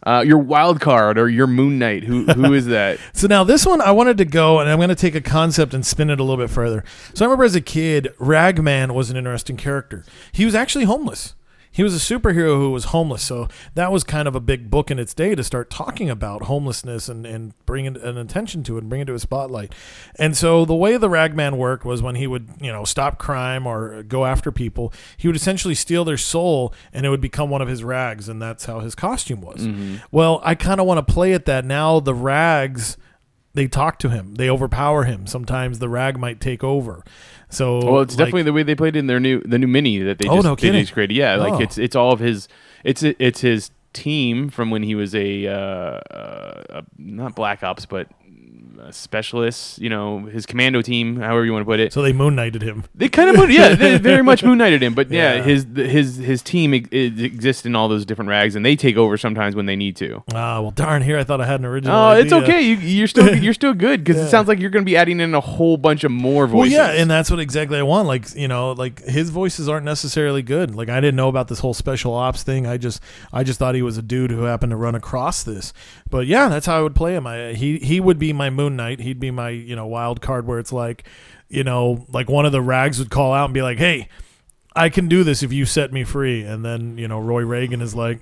[0.06, 2.04] Uh, your wild card or your Moon Knight.
[2.04, 2.98] Who who is that?
[3.14, 5.72] So now this one I wanted to go and I'm going to take a concept
[5.72, 6.84] and spin it a little bit further.
[7.14, 10.04] So I remember as a kid, Ragman was an interesting character.
[10.32, 11.34] He was actually homeless.
[11.74, 13.24] He was a superhero who was homeless.
[13.24, 16.42] So that was kind of a big book in its day to start talking about
[16.42, 19.74] homelessness and, and bring an attention to it and bring it to a spotlight.
[20.16, 23.66] And so the way the Ragman worked was when he would, you know, stop crime
[23.66, 27.60] or go after people, he would essentially steal their soul and it would become one
[27.60, 28.28] of his rags.
[28.28, 29.66] And that's how his costume was.
[29.66, 29.96] Mm-hmm.
[30.12, 31.98] Well, I kind of want to play at that now.
[31.98, 32.96] The rags
[33.54, 37.04] they talk to him they overpower him sometimes the rag might take over
[37.50, 39.98] so Well, it's like- definitely the way they played in their new the new mini
[39.98, 41.14] that they just, Oh, just, no they just created.
[41.14, 41.60] Yeah, like Oh.
[41.60, 42.48] it's it's all of his.
[42.84, 47.86] It's it's his team from when he was a, uh, uh, a not black ops
[47.86, 48.08] but
[48.84, 49.78] a specialist.
[49.80, 51.92] You know, his commando team, however you want to put it.
[51.92, 54.94] so they moon knighted him They kind of, yeah, they very much moon knighted him,
[54.94, 55.42] but yeah, Yeah.
[55.42, 59.16] his his his team ex- exists in all those different rags, and they take over
[59.16, 60.22] sometimes when they need to.
[60.34, 62.60] ah well darn here i thought i had an original Oh, it's okay.
[62.62, 64.26] You, you're still you're still good because Yeah.
[64.26, 66.56] it sounds like you're going to be adding in a whole bunch of more well
[66.56, 66.74] voices.
[66.74, 70.42] yeah and that's what exactly i want like you know like his voices aren't necessarily
[70.42, 73.00] good like i didn't know about this whole special ops thing i just
[73.32, 75.72] i just thought he was a dude who happened to run across this
[76.10, 78.73] but yeah that's how i would play him I, he he would be my moon
[78.74, 81.06] knight he'd be my you know wild card where it's like
[81.48, 84.08] you know like one of the rags would call out and be like hey
[84.76, 86.42] I can do this if you set me free.
[86.42, 88.20] And then, you know, Rory Regan is like,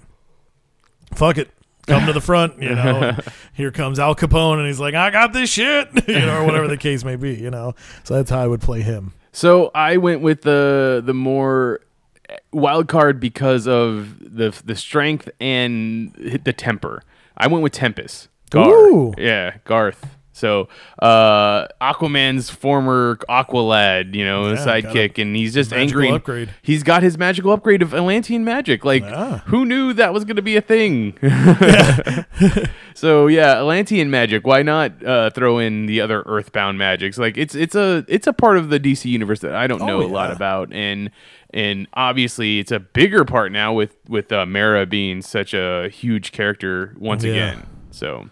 [1.15, 1.51] fuck it.
[1.87, 3.17] come to the front, you know.
[3.55, 6.69] here comes Al Capone, and he's like, I got this shit, you know, or whatever
[6.69, 7.75] the case may be, you know.
[8.05, 9.15] So that's how I would play him.
[9.33, 11.81] So I went with the the more
[12.29, 16.13] eh, wild card because of the the strength and
[16.45, 17.03] the temper.
[17.37, 18.29] I went with Tempest.
[18.51, 18.69] Gar.
[18.69, 19.15] Ooh.
[19.17, 20.19] Yeah, Garth.
[20.35, 20.69] So
[21.01, 26.11] uh, Aquaman's former Aqualad, you know, Yeah, sidekick, and he's just angry.
[26.11, 26.49] upgrade.
[26.63, 28.83] He's got his magical upgrade of Atlantean magic.
[28.85, 29.39] Like, Yeah.
[29.47, 31.19] who knew that was going to be a thing?
[32.95, 34.47] so yeah, Atlantean magic.
[34.47, 37.19] Why not uh, throw in the other Earthbound magics?
[37.19, 40.01] Like, it's it's a it's a part of the DC universe that I don't know
[40.03, 41.11] Oh, a lot about, and
[41.53, 46.33] and obviously it's a bigger part now with with uh, Mera being such a huge
[46.33, 47.67] character once again.
[47.91, 48.29] So.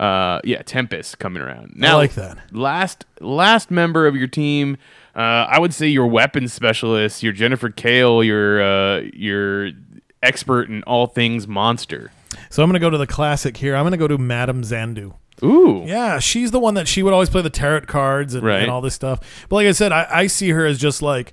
[0.00, 1.74] Uh, yeah, Tempest coming around.
[1.76, 2.38] Now, I like that.
[2.52, 4.78] Last last member of your team,
[5.14, 5.18] uh,
[5.48, 9.70] I would say your weapons specialist, your Jennifer Kale, your uh, your
[10.22, 12.12] expert in all things monster.
[12.48, 13.76] So I'm going to go to the classic here.
[13.76, 15.14] I'm going to go to Madame Xanadu.
[15.42, 18.60] Ooh, Yeah, she's the one that she would always play the tarot cards and, Right.
[18.62, 19.46] and all this stuff.
[19.48, 21.32] But like I said, I, I see her as just like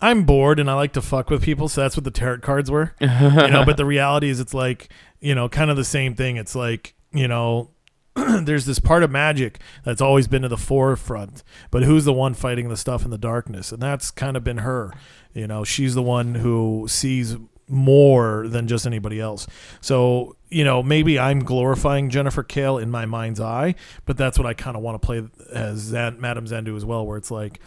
[0.00, 2.70] I'm bored and I like to fuck with people, so that's what the tarot cards
[2.70, 2.94] were.
[3.00, 4.88] you know, but the reality is it's like,
[5.20, 6.36] you know, kind of the same thing.
[6.36, 7.70] It's like, you know,
[8.42, 12.34] there's this part of magic that's always been to the forefront, but who's the one
[12.34, 13.72] fighting the stuff in the darkness?
[13.72, 14.92] And that's kind of been her.
[15.32, 17.36] You know, she's the one who sees
[17.68, 19.46] more than just anybody else.
[19.80, 23.76] So, you know, maybe I'm glorifying Jennifer Kale in my mind's eye,
[24.06, 25.22] but that's what I kind of want to play
[25.52, 27.60] as Zan- Madame Xanadu as well, where it's like,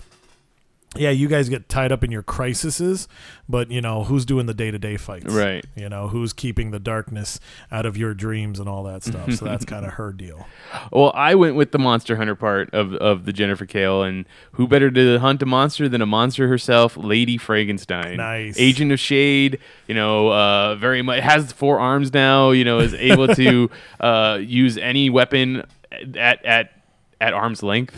[0.96, 3.08] yeah, you guys get tied up in your crises,
[3.50, 5.66] but you know who's doing the day to day fights, Right.
[5.76, 7.40] You know who's keeping the darkness
[7.72, 9.34] out of your dreams and all that stuff.
[9.34, 10.46] so that's kind of her deal.
[10.92, 14.68] Well, I went with the monster hunter part of, of the Jennifer Kale, and who
[14.68, 18.18] better to hunt a monster than a monster herself, Lady Frankenstein.
[18.18, 18.58] Nice.
[18.60, 22.94] Agent of Shade, you know, uh, very much has four arms now, you know, is
[22.94, 25.64] able to uh, use any weapon
[26.16, 26.73] at at
[27.24, 27.96] at arm's length.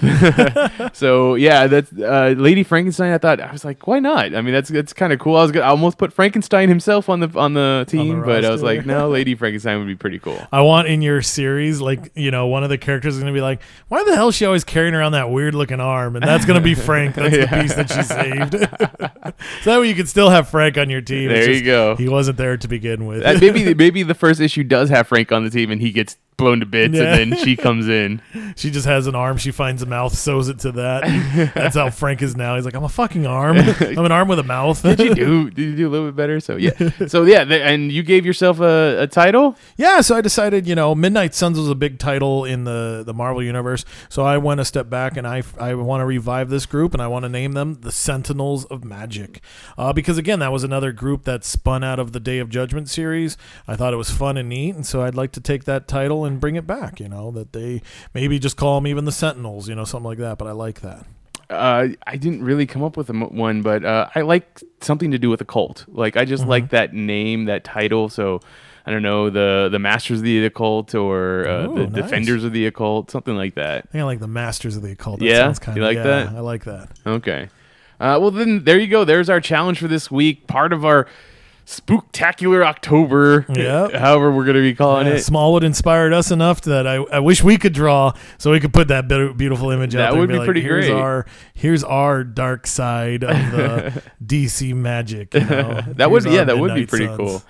[0.96, 3.12] so yeah, that's uh, Lady Frankenstein.
[3.12, 4.36] I thought I was like, why not?
[4.36, 5.36] I mean, that's that's kind of cool.
[5.36, 8.52] I was gonna I almost put Frankenstein himself on the on the team, but I
[8.52, 10.40] was like, no, Lady Frankenstein would be pretty cool.
[10.52, 13.42] I want in your series, like you know, one of the characters is gonna be
[13.42, 16.46] like, "Why the hell is she always carrying around that weird looking arm?" And that's
[16.46, 17.16] gonna be Frank.
[17.16, 18.52] That's the piece that she saved.
[19.64, 21.30] so that way you can still have Frank on your team.
[21.30, 21.96] There you go.
[21.96, 23.24] He wasn't there to begin with.
[23.42, 26.60] Maybe maybe the first issue does have Frank on the team and he gets blown
[26.60, 27.16] to bits Yeah.
[27.16, 28.22] and then she comes in.
[28.58, 29.36] She just has an arm.
[29.38, 31.52] She finds a mouth, sews it to that.
[31.56, 32.56] That's how Frank is now.
[32.56, 33.58] He's like, I'm a fucking arm.
[33.80, 34.82] I'm an arm with a mouth.
[34.82, 36.40] Did you do did you do a little bit better?
[36.40, 36.72] So yeah.
[37.08, 39.58] So yeah, th- and you gave yourself a, a title?
[39.76, 43.14] yeah, so I decided, you know, Midnight Suns was a big title in the, the
[43.14, 43.84] Marvel universe.
[44.08, 47.02] So I went a step back and I, I want to revive this group and
[47.02, 49.42] I want to name them the Sentinels of Magic.
[49.78, 52.90] Uh, because again, that was another group that spun out of the Day of Judgment
[52.90, 53.36] series.
[53.68, 54.76] I thought it was fun and neat.
[54.76, 57.54] And so I'd like to take that title and bring it back, you know, that
[57.54, 57.82] they
[58.14, 60.38] maybe just call them even the Sentinels, you know, something like that.
[60.38, 61.06] But I like that.
[61.50, 65.12] Uh, I didn't really come up with a m- one, but uh, I like something
[65.12, 65.86] to do with a cult.
[65.88, 66.50] Like I just Mm-hmm.
[66.50, 68.10] like that name, that title.
[68.10, 68.40] So
[68.86, 72.04] I don't know the the Masters of the Occult or uh, Ooh, the nice.
[72.04, 73.86] Defenders of the Occult, something like that.
[73.90, 75.20] I think I like the Masters of the Occult.
[75.20, 75.38] That Yeah?
[75.44, 76.28] sounds kind You like yeah, that?
[76.30, 76.90] I like that.
[77.06, 77.50] Okay.
[78.00, 79.06] Uh, well, then there you go.
[79.06, 80.48] There's our challenge for this week.
[80.48, 81.08] Part of our
[81.66, 83.46] spooktacular October.
[83.54, 83.90] Yeah.
[84.00, 85.24] However, we're going to be calling Yeah, it.
[85.24, 88.88] Smallwood inspired us enough that I, I wish we could draw so we could put
[88.90, 90.12] that beautiful image out there.
[90.12, 94.74] That would and be pretty here's great." Our, here's our dark side of the DC
[94.76, 95.34] magic.
[95.34, 95.82] You know?
[95.96, 97.18] that would yeah, that would be pretty Suns.
[97.18, 97.44] cool.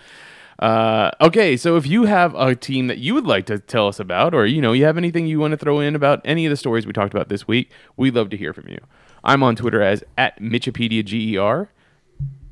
[0.58, 4.00] Uh, okay, so if you have a team that you would like to tell us
[4.00, 6.50] about, or you know, you have anything you want to throw in about any of
[6.50, 8.80] the stories we talked about this week, we'd love to hear from you.
[9.24, 11.68] I'm on Twitter as at MitchipediaGER.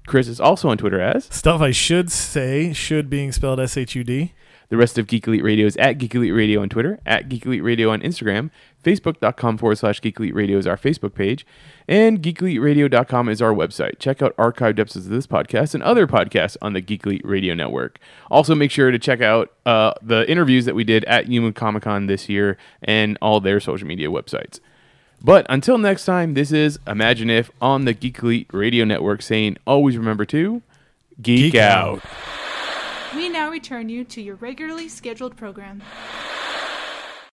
[0.06, 3.96] Chris is also on Twitter as Stuff I should say, should being spelled S H
[3.96, 4.34] U D.
[4.70, 7.46] The rest of Geek Elite Radio is at Geek Elite Radio on Twitter, at Geek
[7.46, 8.50] Elite Radio on Instagram,
[8.84, 11.46] Facebook.com forward slash Geek Elite Radio is our Facebook page,
[11.88, 14.00] and GeekEliteRadio.com is our website.
[14.00, 17.54] Check out archived episodes of this podcast and other podcasts on the Geek Elite Radio
[17.54, 18.00] Network.
[18.32, 21.84] Also, make sure to check out uh, the interviews that we did at Human Comic
[21.84, 24.60] Con this year and all their social media websites.
[25.24, 29.58] But until next time, this is Imagine If on the Geek Elite Radio Network saying
[29.66, 30.62] always remember to
[31.22, 32.04] geek, Geek out.
[32.04, 33.16] out.
[33.16, 35.82] We now return you to your regularly scheduled program.